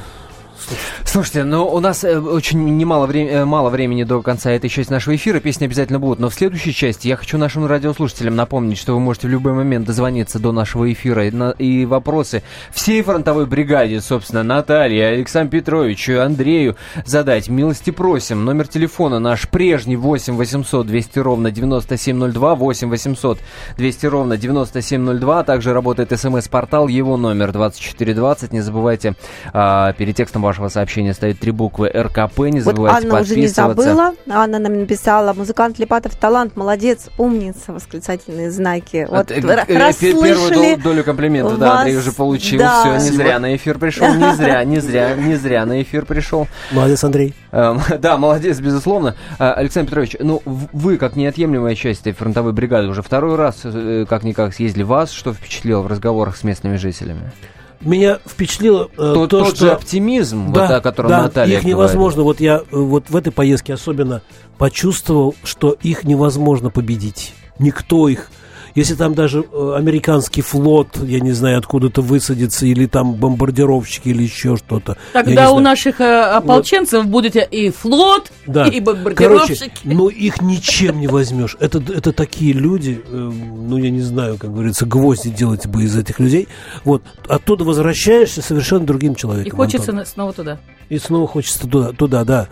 Слушайте, 1.04 1.44
ну 1.44 1.66
у 1.66 1.80
нас 1.80 2.04
э, 2.04 2.18
очень 2.18 2.76
немало 2.76 3.06
времени, 3.06 3.32
э, 3.32 3.44
мало 3.44 3.70
времени 3.70 4.04
до 4.04 4.20
конца 4.22 4.50
этой 4.50 4.68
части 4.68 4.90
нашего 4.92 5.16
эфира. 5.16 5.40
Песни 5.40 5.64
обязательно 5.64 5.98
будут. 5.98 6.18
Но 6.18 6.28
в 6.28 6.34
следующей 6.34 6.72
части 6.74 7.08
я 7.08 7.16
хочу 7.16 7.38
нашим 7.38 7.66
радиослушателям 7.66 8.36
напомнить, 8.36 8.78
что 8.78 8.94
вы 8.94 9.00
можете 9.00 9.26
в 9.28 9.30
любой 9.30 9.52
момент 9.52 9.86
дозвониться 9.86 10.38
до 10.38 10.52
нашего 10.52 10.92
эфира 10.92 11.26
и, 11.26 11.30
на- 11.30 11.50
и 11.52 11.84
вопросы 11.86 12.42
всей 12.72 13.02
фронтовой 13.02 13.46
бригаде, 13.46 14.00
собственно, 14.00 14.42
Наталье, 14.42 15.06
Александру 15.08 15.58
Петровичу, 15.58 16.20
Андрею 16.20 16.76
задать. 17.06 17.48
Милости 17.48 17.90
просим. 17.90 18.44
Номер 18.44 18.66
телефона 18.68 19.18
наш 19.18 19.48
прежний 19.48 19.96
8 19.96 20.36
800 20.36 20.86
200 20.86 21.18
ровно 21.20 21.50
9702, 21.50 22.54
8 22.54 22.88
800 22.90 23.38
200 23.76 24.06
ровно 24.06 24.36
9702. 24.36 25.42
Также 25.44 25.72
работает 25.72 26.18
смс-портал, 26.18 26.88
его 26.88 27.16
номер 27.16 27.52
2420. 27.52 28.52
Не 28.52 28.60
забывайте, 28.60 29.14
а, 29.52 29.92
перед 29.94 30.16
текстом 30.16 30.42
вашего 30.42 30.57
сообщения 30.66 31.14
стоит 31.14 31.38
три 31.38 31.52
буквы 31.52 31.88
РКП. 31.88 32.38
Не 32.40 32.60
Вот 32.60 32.74
забывайте 32.74 33.06
Анна 33.06 33.20
уже 33.20 33.36
не 33.36 33.42
подписываться. 33.46 33.82
забыла. 33.84 34.14
Анна 34.28 34.58
нам 34.58 34.80
написала, 34.80 35.32
музыкант 35.32 35.78
Липатов 35.78 36.16
талант, 36.16 36.56
молодец, 36.56 37.08
умница, 37.18 37.72
восклицательные 37.72 38.50
знаки. 38.50 39.06
Вот 39.08 39.20
От- 39.20 39.30
э, 39.30 39.36
э, 39.36 39.92
пе- 39.92 40.12
Первую 40.12 40.78
долю 40.78 41.04
комплимента, 41.04 41.50
вас, 41.50 41.58
да, 41.60 41.78
Андрей 41.78 41.96
уже 41.96 42.10
получил. 42.10 42.58
Все, 42.60 42.94
не 42.94 43.16
зря 43.16 43.38
на 43.38 43.54
эфир 43.54 43.78
пришел. 43.78 44.12
Не 44.12 44.34
зря, 44.34 44.64
не 44.64 44.80
зря, 44.80 45.14
не 45.14 45.36
зря 45.36 45.64
на 45.64 45.80
эфир 45.82 46.04
пришел. 46.04 46.48
Молодец, 46.72 47.04
Андрей. 47.04 47.34
Эм, 47.52 47.80
Да, 48.00 48.16
молодец, 48.16 48.58
безусловно. 48.58 49.14
Александр 49.38 49.90
Петрович, 49.90 50.16
ну, 50.18 50.42
вы, 50.44 50.96
как 50.98 51.14
неотъемлемая 51.14 51.74
часть 51.74 52.00
этой 52.00 52.12
фронтовой 52.12 52.52
бригады, 52.52 52.88
уже 52.88 53.02
второй 53.02 53.36
раз, 53.36 53.60
э, 53.64 54.06
как-никак, 54.08 54.54
съездили. 54.54 54.82
Вас 54.82 55.10
что 55.10 55.32
впечатлило 55.32 55.82
в 55.82 55.86
разговорах 55.86 56.36
с 56.36 56.44
местными 56.44 56.76
жителями? 56.76 57.30
Меня 57.80 58.18
впечатлило 58.26 58.88
э, 58.92 58.96
Тот, 58.96 59.30
то, 59.30 59.44
тот 59.44 59.56
что... 59.56 59.66
же 59.66 59.72
оптимизм, 59.72 60.52
вот 60.52 60.70
о 60.70 60.80
котором 60.80 61.10
да, 61.10 61.22
Наталья 61.22 61.58
их 61.58 61.64
невозможно. 61.64 62.22
Вот 62.22 62.40
я 62.40 62.56
э, 62.56 62.62
вот 62.70 63.08
в 63.08 63.14
этой 63.14 63.32
поездке 63.32 63.74
особенно 63.74 64.22
почувствовал, 64.58 65.36
что 65.44 65.76
их 65.82 66.02
невозможно 66.04 66.70
победить. 66.70 67.34
Никто 67.58 68.08
их. 68.08 68.30
Если 68.78 68.94
там 68.94 69.12
даже 69.12 69.40
э, 69.40 69.74
американский 69.76 70.40
флот, 70.40 70.96
я 71.02 71.18
не 71.18 71.32
знаю, 71.32 71.58
откуда-то 71.58 72.00
высадится, 72.00 72.64
или 72.64 72.86
там 72.86 73.14
бомбардировщики, 73.14 74.10
или 74.10 74.22
еще 74.22 74.56
что-то. 74.56 74.96
Тогда 75.12 75.50
у 75.50 75.58
наших 75.58 76.00
э, 76.00 76.20
ополченцев 76.20 77.02
вот. 77.02 77.10
будет 77.10 77.34
и 77.36 77.70
флот, 77.70 78.30
да. 78.46 78.68
и 78.68 78.78
бомбардировщики. 78.78 79.58
Короче, 79.58 79.72
ну 79.82 80.08
их 80.08 80.40
ничем 80.40 81.00
не 81.00 81.08
возьмешь. 81.08 81.56
Это, 81.58 81.78
это 81.78 82.12
такие 82.12 82.52
люди, 82.52 83.02
э, 83.04 83.10
ну 83.10 83.76
я 83.78 83.90
не 83.90 84.00
знаю, 84.00 84.38
как 84.38 84.52
говорится, 84.52 84.86
гвозди 84.86 85.30
делать 85.30 85.66
бы 85.66 85.82
из 85.82 85.96
этих 85.96 86.20
людей. 86.20 86.46
Вот, 86.84 87.02
оттуда 87.26 87.64
возвращаешься 87.64 88.42
совершенно 88.42 88.86
другим 88.86 89.16
человеком. 89.16 89.52
И 89.52 89.56
хочется 89.56 89.90
Антон. 89.90 90.06
снова 90.06 90.32
туда. 90.32 90.58
И 90.88 90.98
снова 90.98 91.26
хочется 91.26 91.60
туда, 91.60 91.92
туда, 91.92 92.24
да. 92.24 92.48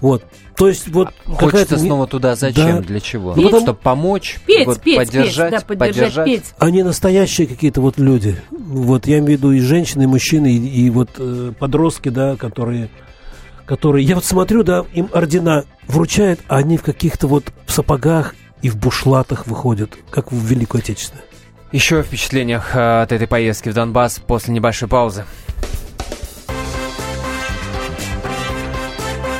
Вот. 0.00 0.24
То 0.60 0.68
есть 0.68 0.88
вот 0.88 1.08
хочется 1.26 1.78
снова 1.78 2.06
туда 2.06 2.36
зачем, 2.36 2.76
да. 2.76 2.82
для 2.82 3.00
чего? 3.00 3.34
Ну, 3.34 3.44
потому... 3.44 3.62
Чтобы 3.62 3.78
помочь, 3.78 4.38
петь, 4.44 4.66
вот, 4.66 4.82
петь, 4.82 4.98
поддержать, 4.98 5.50
петь, 5.52 5.60
да, 5.60 5.66
поддержать, 5.66 5.94
поддержать. 5.94 6.26
Петь. 6.26 6.44
Они 6.58 6.82
настоящие 6.82 7.46
какие-то 7.46 7.80
вот 7.80 7.98
люди. 7.98 8.36
Вот 8.50 9.06
я 9.06 9.20
имею 9.20 9.38
в 9.38 9.40
виду 9.40 9.52
и 9.52 9.60
женщины, 9.60 10.02
и 10.02 10.06
мужчины, 10.06 10.52
и, 10.52 10.58
и 10.58 10.90
вот 10.90 11.12
э, 11.16 11.52
подростки, 11.58 12.10
да, 12.10 12.36
которые, 12.36 12.90
которые, 13.64 14.04
я 14.04 14.16
вот 14.16 14.26
смотрю, 14.26 14.62
да, 14.62 14.84
им 14.92 15.08
ордена 15.14 15.64
вручают, 15.88 16.40
а 16.46 16.58
они 16.58 16.76
в 16.76 16.82
каких-то 16.82 17.26
вот 17.26 17.44
в 17.64 17.72
сапогах 17.72 18.34
и 18.60 18.68
в 18.68 18.76
бушлатах 18.76 19.46
выходят, 19.46 19.96
как 20.10 20.30
в 20.30 20.44
Великую 20.44 20.80
Отечественную. 20.80 21.24
Еще 21.72 22.00
о 22.00 22.02
впечатлениях 22.02 22.76
э, 22.76 23.00
от 23.00 23.12
этой 23.12 23.26
поездки 23.26 23.70
в 23.70 23.74
Донбасс 23.74 24.18
после 24.18 24.52
небольшой 24.52 24.90
паузы. 24.90 25.24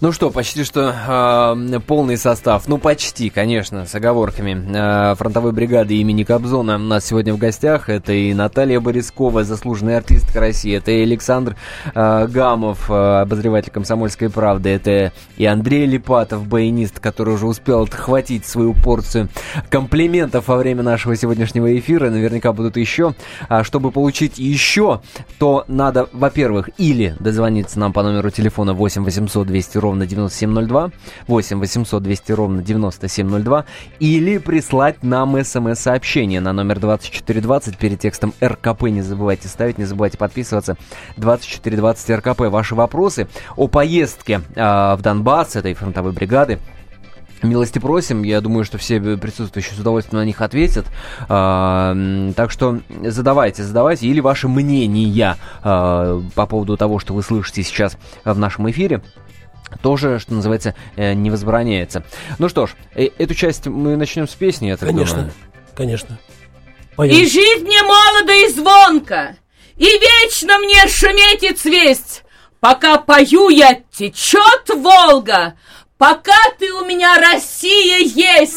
Ну 0.00 0.12
что, 0.12 0.30
почти 0.30 0.64
что 0.64 0.94
э, 1.72 1.80
полный 1.86 2.16
состав. 2.16 2.66
Ну, 2.66 2.78
почти, 2.78 3.30
конечно, 3.30 3.86
с 3.86 3.94
оговорками. 3.94 5.12
Э, 5.12 5.14
фронтовой 5.14 5.52
бригады 5.52 5.94
имени 5.94 6.24
Кобзона 6.24 6.76
у 6.76 6.78
нас 6.78 7.06
сегодня 7.06 7.32
в 7.32 7.38
гостях. 7.38 7.88
Это 7.88 8.12
и 8.12 8.34
Наталья 8.34 8.80
Борискова, 8.80 9.44
заслуженная 9.44 9.98
артистка 9.98 10.40
России. 10.40 10.76
Это 10.76 10.90
и 10.90 11.02
Александр 11.02 11.56
э, 11.94 12.26
Гамов, 12.26 12.90
э, 12.90 12.94
обозреватель 13.20 13.70
«Комсомольской 13.70 14.30
правды». 14.30 14.70
Это 14.70 15.12
и 15.36 15.44
Андрей 15.44 15.86
Липатов, 15.86 16.46
баянист, 16.46 16.98
который 16.98 17.34
уже 17.34 17.46
успел 17.46 17.82
отхватить 17.82 18.46
свою 18.46 18.74
порцию 18.74 19.28
комплиментов 19.70 20.48
во 20.48 20.56
время 20.56 20.82
нашего 20.82 21.14
сегодняшнего 21.16 21.78
эфира. 21.78 22.10
Наверняка 22.10 22.52
будут 22.52 22.76
еще. 22.76 23.14
А 23.48 23.62
чтобы 23.62 23.92
получить 23.92 24.38
еще, 24.38 25.02
то 25.38 25.64
надо, 25.68 26.08
во-первых, 26.12 26.70
или 26.78 27.14
дозвониться 27.20 27.78
нам 27.78 27.92
по 27.92 28.02
номеру 28.02 28.30
телефона 28.30 28.74
8 28.74 29.04
800 29.04 29.46
200 29.46 29.83
ровно 29.84 30.04
ровно 30.04 30.06
9702, 30.06 30.90
8 31.28 31.58
800 31.58 32.02
200 32.02 32.32
ровно 32.32 32.62
9702, 32.62 33.64
или 34.00 34.38
прислать 34.38 35.02
нам 35.02 35.42
смс-сообщение 35.44 36.40
на 36.40 36.52
номер 36.52 36.80
2420 36.80 37.78
перед 37.78 38.00
текстом 38.00 38.34
РКП. 38.42 38.82
Не 38.84 39.02
забывайте 39.02 39.48
ставить, 39.48 39.78
не 39.78 39.84
забывайте 39.84 40.18
подписываться. 40.18 40.76
2420 41.16 42.10
РКП. 42.10 42.40
Ваши 42.40 42.74
вопросы 42.74 43.28
о 43.56 43.68
поездке 43.68 44.40
э, 44.54 44.60
в 44.96 44.98
Донбасс 45.00 45.56
этой 45.56 45.74
фронтовой 45.74 46.12
бригады 46.12 46.58
Милости 47.44 47.78
просим, 47.78 48.22
я 48.22 48.40
думаю, 48.40 48.64
что 48.64 48.78
все 48.78 48.98
присутствующие 49.00 49.74
с 49.74 49.78
удовольствием 49.78 50.20
на 50.20 50.24
них 50.24 50.40
ответят. 50.40 50.86
А, 51.28 51.94
так 52.34 52.50
что 52.50 52.80
задавайте, 53.02 53.62
задавайте, 53.62 54.06
или 54.06 54.20
ваше 54.20 54.48
мнение 54.48 55.36
а, 55.62 56.22
по 56.34 56.46
поводу 56.46 56.76
того, 56.78 56.98
что 56.98 57.12
вы 57.12 57.22
слышите 57.22 57.62
сейчас 57.62 57.98
в 58.24 58.38
нашем 58.38 58.70
эфире 58.70 59.02
тоже, 59.82 60.18
что 60.18 60.34
называется, 60.34 60.74
э, 60.96 61.12
не 61.14 61.30
возбраняется. 61.30 62.04
Ну 62.38 62.48
что 62.48 62.66
ж, 62.66 62.70
э, 62.94 63.08
эту 63.18 63.34
часть 63.34 63.66
мы 63.66 63.96
начнем 63.96 64.28
с 64.28 64.34
песни, 64.34 64.68
я 64.68 64.76
Конечно, 64.76 65.16
думаю. 65.16 65.32
конечно. 65.74 66.18
Поем. 66.96 67.14
И 67.14 67.26
жить 67.26 67.62
мне 67.62 67.82
молодо 67.82 68.32
и 68.32 68.48
звонко, 68.52 69.36
и 69.76 69.84
вечно 69.84 70.58
мне 70.58 70.86
шуметь 70.88 71.42
и 71.42 71.52
цвесть, 71.52 72.22
пока 72.60 72.98
пою 72.98 73.48
я 73.48 73.80
течет 73.92 74.68
Волга, 74.68 75.54
пока 75.98 76.36
ты 76.58 76.72
у 76.72 76.84
меня 76.84 77.16
Россия 77.16 77.98
есть. 77.98 78.54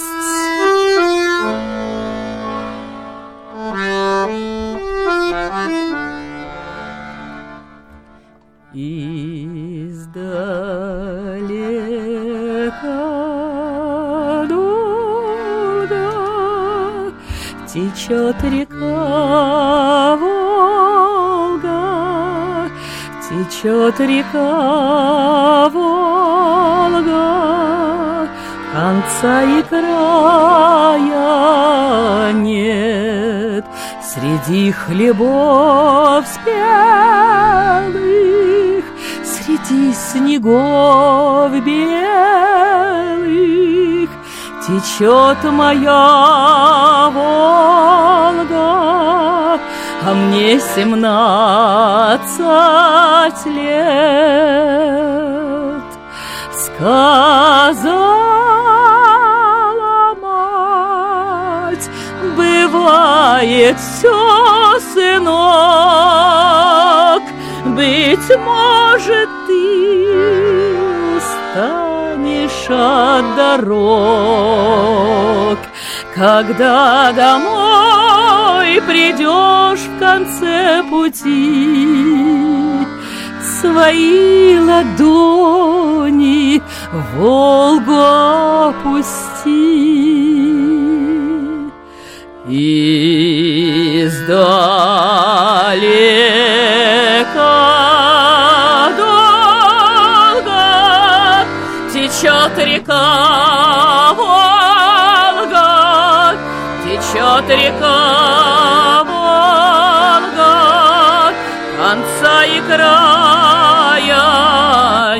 Издалека 10.07 11.67
долго 14.47 16.11
течет 17.67 18.41
река 18.43 20.15
Волга, 20.15 21.71
течет 23.21 23.99
река 23.99 25.69
Волга, 25.73 27.09
конца 28.73 29.43
и 29.43 29.61
края 29.63 31.11
нет 32.33 33.65
среди 34.01 34.71
хлебов 34.71 36.25
спелых 36.27 38.16
среди 39.67 39.93
снегов 39.93 41.51
белых 41.63 42.09
Течет 44.65 45.43
моя 45.43 47.09
Волга, 47.13 48.49
А 50.05 50.13
мне 50.13 50.59
семнадцать 50.59 51.05
лет. 53.45 53.77
Сказала 56.51 57.85
мать, 60.21 61.89
бывает 62.35 63.77
все, 63.79 64.79
сынок, 64.93 65.23
быть 67.67 68.37
может, 68.43 69.29
устанешь 72.67 72.69
от 72.69 73.35
дорог, 73.35 74.37
когда 76.15 77.11
домой 77.13 78.81
придешь 78.87 79.79
в 79.79 79.99
конце 79.99 80.83
пути, 80.89 81.87
свои 83.61 84.59
ладони 84.59 85.61
Волгу 87.15 88.01
опусти. 88.69 89.17
Издалека 92.49 93.17
течет 102.47 102.57
река 102.65 104.13
Волга, 104.13 105.67
течет 106.83 107.49
река 107.49 109.03
Волга, 109.03 110.53
конца 111.77 112.45
и 112.45 112.61
края 112.61 114.23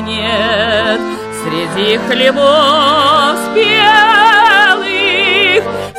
нет 0.00 1.00
среди 1.42 1.98
хлебов 1.98 3.36
спел. 3.52 3.98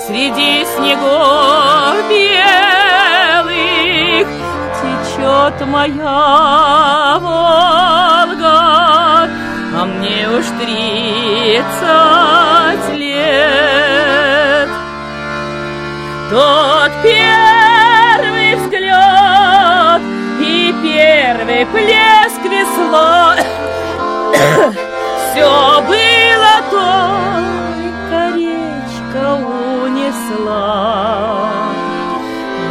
среди 0.08 0.66
снегов 0.66 1.96
белых 2.10 3.48
течет 4.82 5.58
моя 5.68 7.18
Волга, 7.20 8.89
а 9.80 9.86
мне 9.86 10.28
уж 10.28 10.46
тридцать 10.60 11.78
лет. 12.98 14.70
Тот 16.30 16.92
первый 17.02 18.56
взгляд 18.56 20.02
и 20.42 20.76
первый 20.84 21.66
плеск 21.68 22.44
весла 22.44 23.36
Все 25.32 25.82
было 25.88 26.56
только 26.70 28.18
речка 28.36 29.24
унесла 29.82 30.68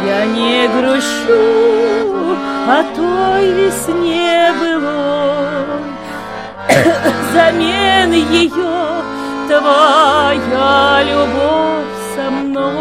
Я 0.05 0.25
не 0.25 0.67
грущу 0.67 1.43
о 2.67 2.83
той 2.95 3.45
весне 3.53 4.53
было 4.59 4.68
Замен 7.33 8.11
ее 8.13 9.03
твоя 9.47 11.03
любовь 11.03 11.85
со 12.15 12.29
мной. 12.29 12.79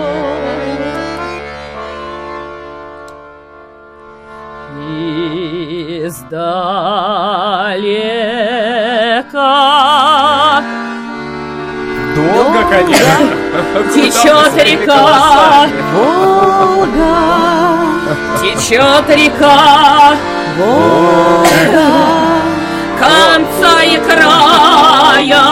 Издалека. 9.28 10.62
Долго, 12.14 12.64
конечно. 12.70 13.26
Течет 13.95 14.57
река. 14.64 15.68
Волга, 15.95 17.16
течет 18.41 19.09
река. 19.11 20.16
Волга, 20.57 21.49
конца 22.99 23.82
и 23.82 23.96
края 23.99 25.44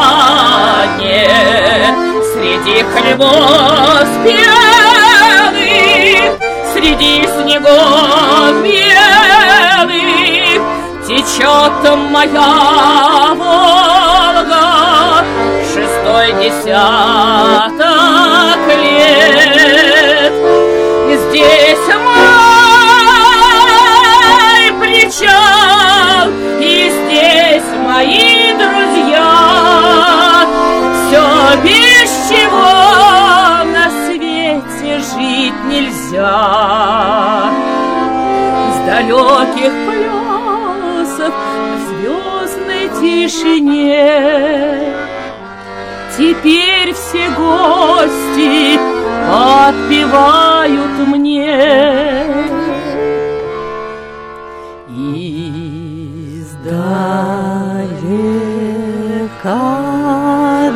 нет 0.98 1.94
среди 2.34 2.82
хлебов 2.82 4.06
спелых, 4.20 5.54
среди 6.74 7.14
снегов 7.26 8.54
белых 8.62 10.06
течет 11.06 11.82
моя 12.10 12.52
Волга, 13.34 14.66
шестой 15.72 16.28
десяток 16.42 17.15
все 47.08 47.30
гости 47.30 48.78
отпевают 49.28 50.98
мне. 51.06 52.24
Издалека 54.88 55.52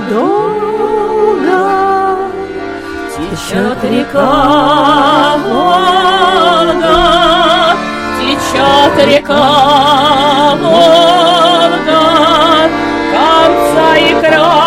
долго 0.08 1.62
течет 3.16 3.80
река 3.90 5.36
Волга, 5.48 7.02
течет 8.20 8.96
река 9.04 10.54
Волга, 10.62 12.04
конца 13.10 13.88
и 13.96 14.00
края 14.20 14.59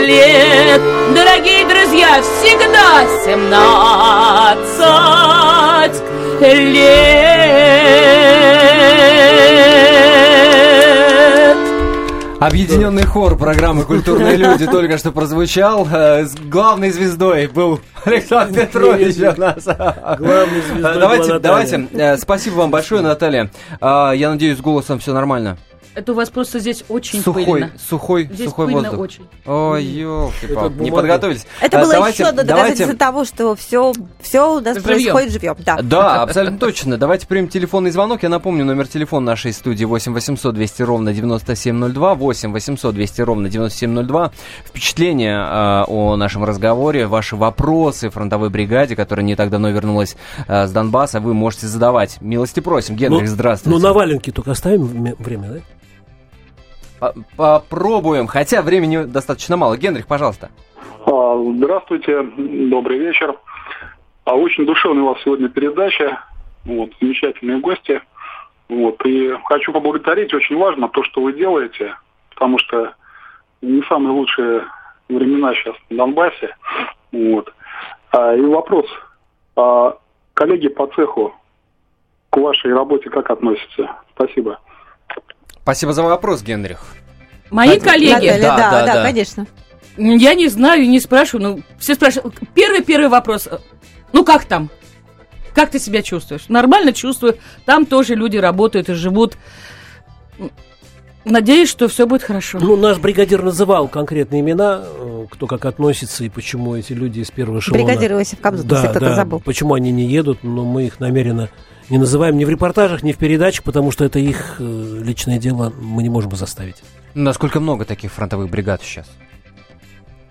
лет, 0.00 0.80
дорогие 1.14 1.64
друзья, 1.66 2.22
всегда 2.22 3.04
семнадцать 3.24 4.66
лет. 6.40 8.25
Объединенный 12.40 13.04
хор 13.04 13.36
программы 13.38 13.84
«Культурные 13.84 14.36
люди» 14.36 14.66
только 14.66 14.98
что 14.98 15.10
прозвучал. 15.10 15.88
Э, 15.90 16.24
С 16.26 16.34
главной 16.34 16.90
звездой 16.90 17.46
был 17.46 17.80
Александр 18.04 18.60
Петрович 18.66 19.16
у 19.16 19.40
нас. 19.40 19.64
Главной 19.64 20.60
звездой 20.60 20.94
Давайте, 21.00 21.38
давайте. 21.38 21.88
э, 21.92 22.16
Спасибо 22.18 22.56
вам 22.56 22.70
большое, 22.70 23.00
Наталья. 23.00 23.50
А, 23.80 24.12
Я 24.12 24.30
надеюсь, 24.30 24.58
с 24.58 24.60
голосом 24.60 24.98
все 24.98 25.14
нормально. 25.14 25.56
Это 25.96 26.12
у 26.12 26.14
вас 26.14 26.28
просто 26.30 26.58
здесь 26.60 26.84
очень 26.88 27.22
Сухой, 27.22 27.44
пыльно. 27.46 27.70
сухой, 27.88 28.28
Здесь 28.30 28.48
сухой 28.50 28.66
пыльно 28.66 28.82
воздух. 28.90 29.00
очень. 29.00 29.26
Ой, 29.46 29.82
елки 29.82 30.46
не 30.82 30.90
подготовились. 30.90 31.46
Это 31.60 31.78
А, 31.78 31.82
было 31.82 31.92
давайте- 31.94 32.22
еще 32.22 32.28
одно 32.28 32.42
давайте- 32.42 32.64
доказательство 32.84 32.96
того, 32.98 33.24
что 33.24 33.54
все, 33.56 33.92
все 34.20 34.56
у 34.56 34.60
нас 34.60 34.74
Живьем. 34.76 34.82
происходит 34.84 35.32
живьем. 35.32 35.56
Да. 35.64 35.78
Да, 35.82 36.22
абсолютно 36.22 36.58
точно. 36.58 36.98
Давайте 36.98 37.26
примем 37.26 37.48
телефонный 37.48 37.90
звонок. 37.90 38.22
Я 38.22 38.28
напомню, 38.28 38.64
номер 38.66 38.86
телефона 38.86 39.24
нашей 39.26 39.52
студии 39.54 39.84
8 39.86 40.12
800 40.12 40.54
200 40.54 40.82
ровно 40.82 41.14
9702, 41.14 42.14
8 42.14 42.52
800 42.52 42.94
200 42.94 43.20
ровно 43.22 43.48
9702. 43.48 44.32
Впечатления 44.66 45.36
э, 45.38 45.84
о 45.88 46.16
нашем 46.16 46.44
разговоре, 46.44 47.06
ваши 47.06 47.36
вопросы 47.36 48.10
фронтовой 48.10 48.50
бригаде, 48.50 48.94
которая 48.96 49.24
не 49.24 49.34
так 49.34 49.48
давно 49.48 49.70
вернулась 49.70 50.16
э, 50.46 50.66
с 50.66 50.70
Донбасса, 50.72 51.20
вы 51.20 51.32
можете 51.32 51.66
задавать. 51.68 52.20
Милости 52.20 52.60
просим. 52.60 52.96
Генрих, 52.96 53.22
Ну, 53.22 53.26
здравствуйте. 53.28 53.78
Ну, 53.78 53.82
на 53.82 53.94
валенки 53.94 54.30
только 54.30 54.50
оставим 54.50 54.84
время, 55.18 55.48
да? 55.48 55.60
По- 57.00 57.14
Попробуем, 57.36 58.26
хотя 58.26 58.62
времени 58.62 59.04
достаточно 59.04 59.56
мало. 59.56 59.76
Генрих, 59.76 60.06
пожалуйста. 60.06 60.50
А, 61.06 61.36
Здравствуйте, 61.56 62.22
добрый 62.22 62.98
вечер. 62.98 63.36
А, 64.24 64.34
Очень 64.34 64.66
душевная 64.66 65.02
у 65.04 65.06
вас 65.08 65.18
сегодня 65.22 65.48
передача. 65.48 66.20
Вот, 66.64 66.90
замечательные 67.00 67.58
гости. 67.60 68.00
Вот, 68.68 69.04
и 69.06 69.32
хочу 69.44 69.72
поблагодарить. 69.72 70.34
Очень 70.34 70.56
важно 70.58 70.88
то, 70.88 71.04
что 71.04 71.20
вы 71.20 71.32
делаете, 71.32 71.94
потому 72.30 72.58
что 72.58 72.94
не 73.62 73.82
самые 73.84 74.12
лучшие 74.12 74.64
времена 75.08 75.54
сейчас 75.54 75.76
на 75.90 75.98
Донбассе. 75.98 76.56
Вот. 77.12 77.52
А, 78.10 78.34
И 78.34 78.40
вопрос. 78.40 78.86
А, 79.56 79.96
Коллеги 80.34 80.68
по 80.68 80.86
цеху 80.88 81.34
к 82.30 82.36
вашей 82.36 82.74
работе 82.74 83.08
как 83.08 83.30
относятся? 83.30 83.90
Спасибо. 84.14 84.58
Спасибо 85.66 85.92
за 85.92 86.04
вопрос, 86.04 86.42
Генрих. 86.44 86.78
Мои 87.50 87.70
Наталья, 87.70 88.14
коллеги, 88.14 88.26
Наталья, 88.28 88.40
Да, 88.40 88.56
да, 88.56 88.70
да, 88.70 88.86
да, 88.86 88.94
да. 88.94 89.02
конечно. 89.02 89.46
я 89.96 90.34
не 90.34 90.46
знаю, 90.46 90.88
не 90.88 91.00
спрашиваю, 91.00 91.56
ну, 91.56 91.62
все 91.80 91.96
спрашивают. 91.96 92.36
Первый, 92.54 92.84
первый 92.84 93.08
вопрос. 93.08 93.48
Ну, 94.12 94.24
как 94.24 94.44
там? 94.44 94.70
Как 95.56 95.70
ты 95.72 95.80
себя 95.80 96.02
чувствуешь? 96.02 96.48
Нормально 96.48 96.92
чувствую. 96.92 97.38
Там 97.64 97.84
тоже 97.84 98.14
люди 98.14 98.36
работают 98.36 98.90
и 98.90 98.94
живут. 98.94 99.36
Надеюсь, 101.26 101.68
что 101.68 101.88
все 101.88 102.06
будет 102.06 102.22
хорошо. 102.22 102.58
Ну, 102.60 102.76
наш 102.76 102.98
бригадир 102.98 103.42
называл 103.42 103.88
конкретные 103.88 104.42
имена, 104.42 104.84
э, 104.84 105.26
кто 105.28 105.48
как 105.48 105.64
относится 105.64 106.22
и 106.22 106.28
почему 106.28 106.76
эти 106.76 106.92
люди 106.92 107.18
из 107.18 107.32
первого 107.32 107.58
эшелона... 107.58 107.82
Бригадир 107.82 108.12
Иосиф 108.12 108.40
Кобзон, 108.40 108.68
Да, 108.68 108.82
кто-то 108.84 109.00
да, 109.00 109.14
забыл. 109.16 109.40
почему 109.40 109.74
они 109.74 109.90
не 109.90 110.04
едут, 110.06 110.44
но 110.44 110.64
мы 110.64 110.86
их 110.86 111.00
намеренно 111.00 111.50
не 111.90 111.98
называем 111.98 112.38
ни 112.38 112.44
в 112.44 112.50
репортажах, 112.50 113.02
ни 113.02 113.10
в 113.10 113.16
передачах, 113.18 113.64
потому 113.64 113.90
что 113.90 114.04
это 114.04 114.20
их 114.20 114.56
э, 114.60 115.00
личное 115.02 115.38
дело, 115.38 115.72
мы 115.80 116.04
не 116.04 116.08
можем 116.10 116.30
заставить. 116.36 116.76
Насколько 117.14 117.58
много 117.58 117.84
таких 117.84 118.12
фронтовых 118.12 118.48
бригад 118.48 118.82
сейчас? 118.82 119.06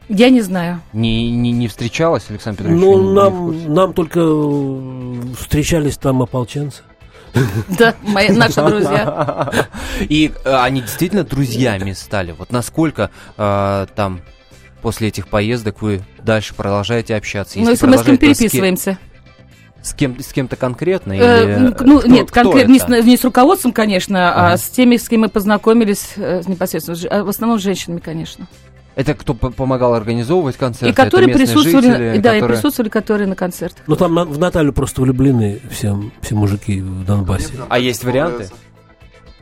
Я 0.07 0.29
не 0.29 0.41
знаю. 0.41 0.81
Не, 0.93 1.29
не, 1.29 1.51
не 1.51 1.67
встречалась, 1.67 2.23
Александр 2.29 2.63
Петрович? 2.63 2.81
Ну, 2.81 3.11
нам, 3.11 3.73
нам 3.73 3.93
только 3.93 4.21
э, 4.21 5.21
встречались 5.41 5.97
там 5.97 6.21
ополченцы. 6.21 6.83
Да, 7.77 7.95
мои, 8.01 8.29
наши 8.29 8.61
друзья. 8.61 9.51
И 9.99 10.31
э, 10.43 10.55
они 10.55 10.81
действительно 10.81 11.23
друзьями 11.23 11.93
стали. 11.93 12.31
Вот 12.31 12.51
насколько 12.51 13.11
э, 13.37 13.87
там 13.95 14.21
после 14.81 15.09
этих 15.09 15.27
поездок 15.27 15.81
вы 15.81 16.01
дальше 16.23 16.53
продолжаете 16.53 17.15
общаться? 17.15 17.59
Ну, 17.59 17.69
если 17.69 17.85
мы 17.87 17.97
с 17.97 18.03
кем 18.03 18.17
переписываемся. 18.17 18.97
С 19.81 19.93
кем 19.93 20.19
с 20.19 20.33
кем-то 20.33 20.55
конкретно? 20.55 21.13
Э, 21.13 21.43
или... 21.43 21.55
ну, 21.57 21.73
кто, 21.73 22.07
нет, 22.07 22.31
конкретно 22.31 22.71
не, 22.71 22.79
с, 22.79 22.87
не 22.87 23.17
с 23.17 23.23
руководством, 23.23 23.71
конечно, 23.71 24.31
ага. 24.31 24.53
а 24.53 24.57
с 24.57 24.69
теми, 24.69 24.97
с 24.97 25.07
кем 25.07 25.21
мы 25.21 25.29
познакомились 25.29 26.13
непосредственно. 26.17 27.23
В 27.23 27.29
основном 27.29 27.59
с 27.59 27.63
женщинами, 27.63 27.99
конечно. 27.99 28.47
Это 28.95 29.13
кто 29.13 29.33
помогал 29.33 29.93
организовывать 29.93 30.55
концерты? 30.55 30.89
И 30.89 30.93
которые 30.93 31.33
присутствовали, 31.33 31.87
жители, 31.87 32.17
да, 32.17 32.31
которые... 32.31 32.39
и 32.39 32.47
присутствовали, 32.53 32.89
которые 32.89 33.27
на 33.27 33.35
концертах. 33.35 33.83
Ну 33.87 33.95
там 33.97 34.15
в 34.15 34.39
Наталью 34.39 34.71
просто 34.71 35.01
влюблены 35.01 35.59
все, 35.69 36.01
все 36.21 36.35
мужики 36.35 36.81
в 36.81 37.05
Донбассе. 37.05 37.53
А 37.67 37.77
есть 37.77 38.03
варианты? 38.05 38.49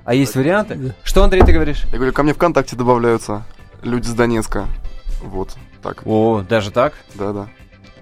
А 0.05 0.15
есть 0.15 0.35
варианты? 0.35 0.95
Что, 1.03 1.23
Андрей, 1.23 1.43
ты 1.43 1.53
говоришь? 1.53 1.83
Я 1.91 1.97
говорю, 1.97 2.13
ко 2.13 2.23
мне 2.23 2.33
ВКонтакте 2.33 2.75
добавляются 2.75 3.45
люди 3.83 4.07
с 4.07 4.13
Донецка. 4.13 4.67
Вот, 5.21 5.55
так. 5.81 6.01
О, 6.05 6.41
даже 6.41 6.71
так? 6.71 6.93
Да, 7.15 7.31
да. 7.31 7.47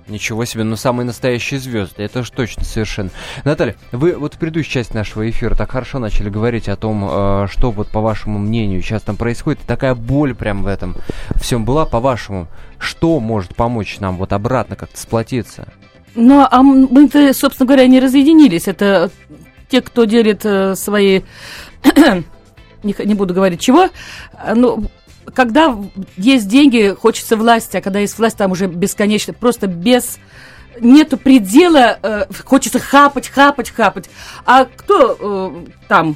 Ничего 0.07 0.45
себе, 0.45 0.63
ну 0.63 0.75
самые 0.75 1.05
настоящие 1.05 1.59
звезды, 1.59 2.03
это 2.03 2.23
же 2.23 2.31
точно 2.31 2.63
совершенно. 2.63 3.11
Наталья, 3.43 3.75
вы 3.91 4.15
вот 4.17 4.33
в 4.33 4.37
предыдущей 4.37 4.71
части 4.71 4.93
нашего 4.93 5.29
эфира 5.29 5.55
так 5.55 5.71
хорошо 5.71 5.99
начали 5.99 6.29
говорить 6.29 6.67
о 6.69 6.75
том, 6.75 7.07
э, 7.09 7.47
что 7.49 7.71
вот 7.71 7.89
по 7.89 8.01
вашему 8.01 8.39
мнению 8.39 8.81
сейчас 8.81 9.03
там 9.03 9.15
происходит. 9.15 9.61
Такая 9.61 9.95
боль 9.95 10.33
прям 10.33 10.63
в 10.63 10.67
этом 10.67 10.95
всем 11.35 11.65
была, 11.65 11.85
по 11.85 11.99
вашему. 11.99 12.47
Что 12.79 13.19
может 13.19 13.55
помочь 13.55 13.99
нам 13.99 14.17
вот 14.17 14.33
обратно 14.33 14.75
как-то 14.75 14.97
сплотиться? 14.97 15.67
Ну, 16.15 16.45
а 16.49 16.61
мы-то, 16.61 17.33
собственно 17.33 17.67
говоря, 17.67 17.87
не 17.87 17.99
разъединились. 17.99 18.67
Это 18.67 19.11
те, 19.69 19.81
кто 19.81 20.05
делит 20.05 20.45
э, 20.45 20.75
свои... 20.75 21.21
не, 22.83 22.95
не 23.05 23.13
буду 23.13 23.33
говорить 23.33 23.61
чего. 23.61 23.89
Ну, 24.55 24.85
когда 25.33 25.77
есть 26.17 26.47
деньги, 26.47 26.95
хочется 26.99 27.37
власти, 27.37 27.77
а 27.77 27.81
когда 27.81 27.99
есть 27.99 28.17
власть, 28.17 28.37
там 28.37 28.51
уже 28.51 28.67
бесконечно, 28.67 29.33
просто 29.33 29.67
без 29.67 30.19
нету 30.79 31.17
предела, 31.17 31.99
э, 32.01 32.25
хочется 32.45 32.79
хапать, 32.79 33.29
хапать, 33.29 33.69
хапать. 33.69 34.09
А 34.45 34.65
кто 34.65 35.17
э, 35.19 35.65
там? 35.87 36.15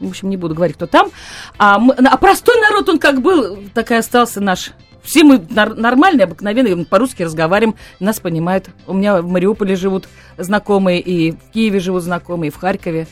В 0.00 0.08
общем, 0.08 0.30
не 0.30 0.36
буду 0.36 0.54
говорить, 0.54 0.76
кто 0.76 0.86
там. 0.86 1.10
А, 1.58 1.78
мы, 1.78 1.92
а 1.94 2.16
простой 2.16 2.60
народ, 2.60 2.88
он 2.88 2.98
как 2.98 3.20
был, 3.20 3.58
так 3.74 3.90
и 3.90 3.94
остался 3.94 4.40
наш. 4.40 4.72
Все 5.02 5.24
мы 5.24 5.44
нормальные, 5.48 6.24
обыкновенные, 6.24 6.84
по-русски 6.84 7.22
разговариваем, 7.22 7.76
нас 7.98 8.20
понимают. 8.20 8.68
У 8.86 8.92
меня 8.92 9.22
в 9.22 9.26
Мариуполе 9.26 9.74
живут 9.74 10.08
знакомые, 10.36 11.00
и 11.00 11.32
в 11.32 11.50
Киеве 11.52 11.80
живут 11.80 12.02
знакомые, 12.02 12.48
и 12.48 12.52
в 12.52 12.56
Харькове. 12.56 13.06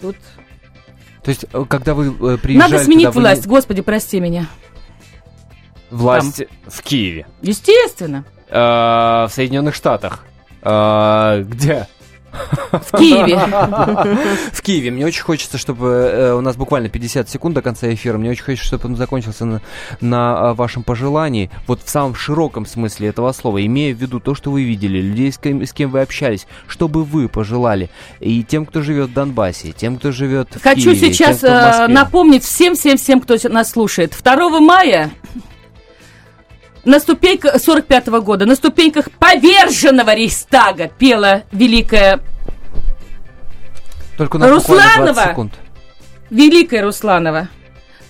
Тут 0.00 0.16
то 1.24 1.30
есть, 1.30 1.46
э, 1.50 1.64
когда 1.66 1.94
вы 1.94 2.34
э, 2.34 2.36
приезжали... 2.36 2.70
Надо 2.72 2.84
сменить 2.84 3.08
туда, 3.08 3.20
власть, 3.20 3.46
вы... 3.46 3.50
господи, 3.50 3.80
прости 3.80 4.20
меня. 4.20 4.46
Власть 5.90 6.38
Там. 6.38 6.46
в 6.66 6.82
Киеве? 6.82 7.26
Естественно. 7.40 8.24
А, 8.50 9.26
в 9.26 9.32
Соединенных 9.32 9.74
Штатах? 9.74 10.24
А, 10.60 11.40
где? 11.40 11.88
В 12.72 12.98
Киеве. 12.98 13.38
В 14.52 14.62
Киеве. 14.62 14.90
Мне 14.90 15.06
очень 15.06 15.22
хочется, 15.22 15.58
чтобы 15.58 15.88
э, 15.88 16.32
у 16.34 16.40
нас 16.40 16.56
буквально 16.56 16.88
50 16.88 17.28
секунд 17.28 17.54
до 17.54 17.62
конца 17.62 17.92
эфира. 17.92 18.18
Мне 18.18 18.30
очень 18.30 18.44
хочется, 18.44 18.66
чтобы 18.66 18.88
он 18.88 18.96
закончился 18.96 19.44
на, 19.44 19.60
на 20.00 20.50
а, 20.50 20.54
вашем 20.54 20.82
пожелании. 20.82 21.50
Вот 21.66 21.82
в 21.82 21.88
самом 21.88 22.14
широком 22.14 22.66
смысле 22.66 23.08
этого 23.08 23.32
слова. 23.32 23.64
Имея 23.64 23.94
в 23.94 23.98
виду 23.98 24.20
то, 24.20 24.34
что 24.34 24.50
вы 24.50 24.64
видели, 24.64 25.00
людей, 25.00 25.32
с 25.32 25.38
кем, 25.38 25.62
с 25.62 25.72
кем 25.72 25.90
вы 25.90 26.00
общались. 26.00 26.46
Что 26.66 26.88
бы 26.88 27.04
вы 27.04 27.28
пожелали 27.28 27.90
и 28.20 28.42
тем, 28.42 28.66
кто 28.66 28.82
живет 28.82 29.10
в 29.10 29.12
Донбассе, 29.12 29.72
тем, 29.72 29.98
кто 29.98 30.12
живет 30.12 30.48
в 30.54 30.62
Хочу 30.62 30.92
Киеве, 30.92 31.12
сейчас 31.12 31.40
тем, 31.40 31.50
э, 31.50 31.86
напомнить 31.88 32.44
всем-всем-всем, 32.44 33.20
кто 33.20 33.36
нас 33.48 33.70
слушает. 33.70 34.16
2 34.22 34.60
мая 34.60 35.10
на 36.84 37.00
ступеньках 37.00 37.60
45 37.60 38.08
-го 38.08 38.20
года, 38.20 38.46
на 38.46 38.54
ступеньках 38.54 39.10
поверженного 39.18 40.14
Рейхстага 40.14 40.88
пела 40.88 41.42
великая 41.52 42.20
Только 44.16 44.36
у 44.36 44.48
Русланова. 44.48 45.50
Великая 46.30 46.82
Русланова. 46.82 47.48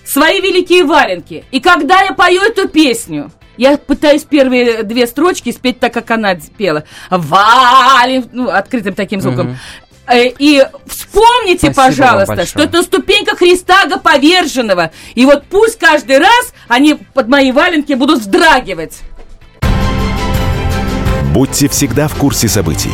Свои 0.03 0.39
великие 0.39 0.83
валенки. 0.83 1.43
И 1.51 1.59
когда 1.59 2.01
я 2.01 2.13
пою 2.13 2.41
эту 2.41 2.69
песню, 2.69 3.31
я 3.57 3.77
пытаюсь 3.77 4.23
первые 4.23 4.83
две 4.83 5.07
строчки 5.07 5.51
спеть 5.51 5.79
так, 5.79 5.93
как 5.93 6.11
она 6.11 6.35
пела. 6.57 6.83
Валим, 7.09 8.25
ну, 8.31 8.49
открытым 8.49 8.93
таким 8.93 9.21
звуком. 9.21 9.47
Угу. 9.47 9.55
Э, 10.07 10.27
и 10.27 10.63
вспомните, 10.85 11.71
Спасибо 11.71 12.05
пожалуйста, 12.05 12.45
что 12.45 12.61
это 12.61 12.83
ступенька 12.83 13.35
Христа 13.35 13.87
поверженного. 13.97 14.91
И 15.15 15.25
вот 15.25 15.45
пусть 15.49 15.79
каждый 15.79 16.19
раз 16.19 16.53
они 16.67 16.95
под 17.13 17.27
мои 17.27 17.51
валенки 17.51 17.93
будут 17.93 18.21
вздрагивать. 18.21 18.99
Будьте 21.33 21.67
всегда 21.67 22.07
в 22.07 22.15
курсе 22.15 22.47
событий. 22.47 22.91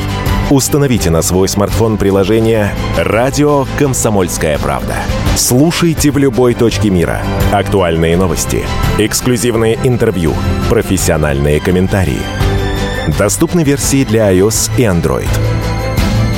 Установите 0.49 1.11
на 1.11 1.21
свой 1.21 1.47
смартфон 1.47 1.97
приложение 1.97 2.73
«Радио 2.97 3.65
Комсомольская 3.77 4.57
правда». 4.57 4.95
Слушайте 5.37 6.11
в 6.11 6.17
любой 6.17 6.55
точке 6.55 6.89
мира. 6.89 7.21
Актуальные 7.53 8.17
новости, 8.17 8.65
эксклюзивные 8.97 9.79
интервью, 9.83 10.33
профессиональные 10.69 11.61
комментарии. 11.61 12.19
Доступны 13.17 13.63
версии 13.63 14.03
для 14.03 14.33
iOS 14.33 14.71
и 14.77 14.81
Android. 14.81 15.29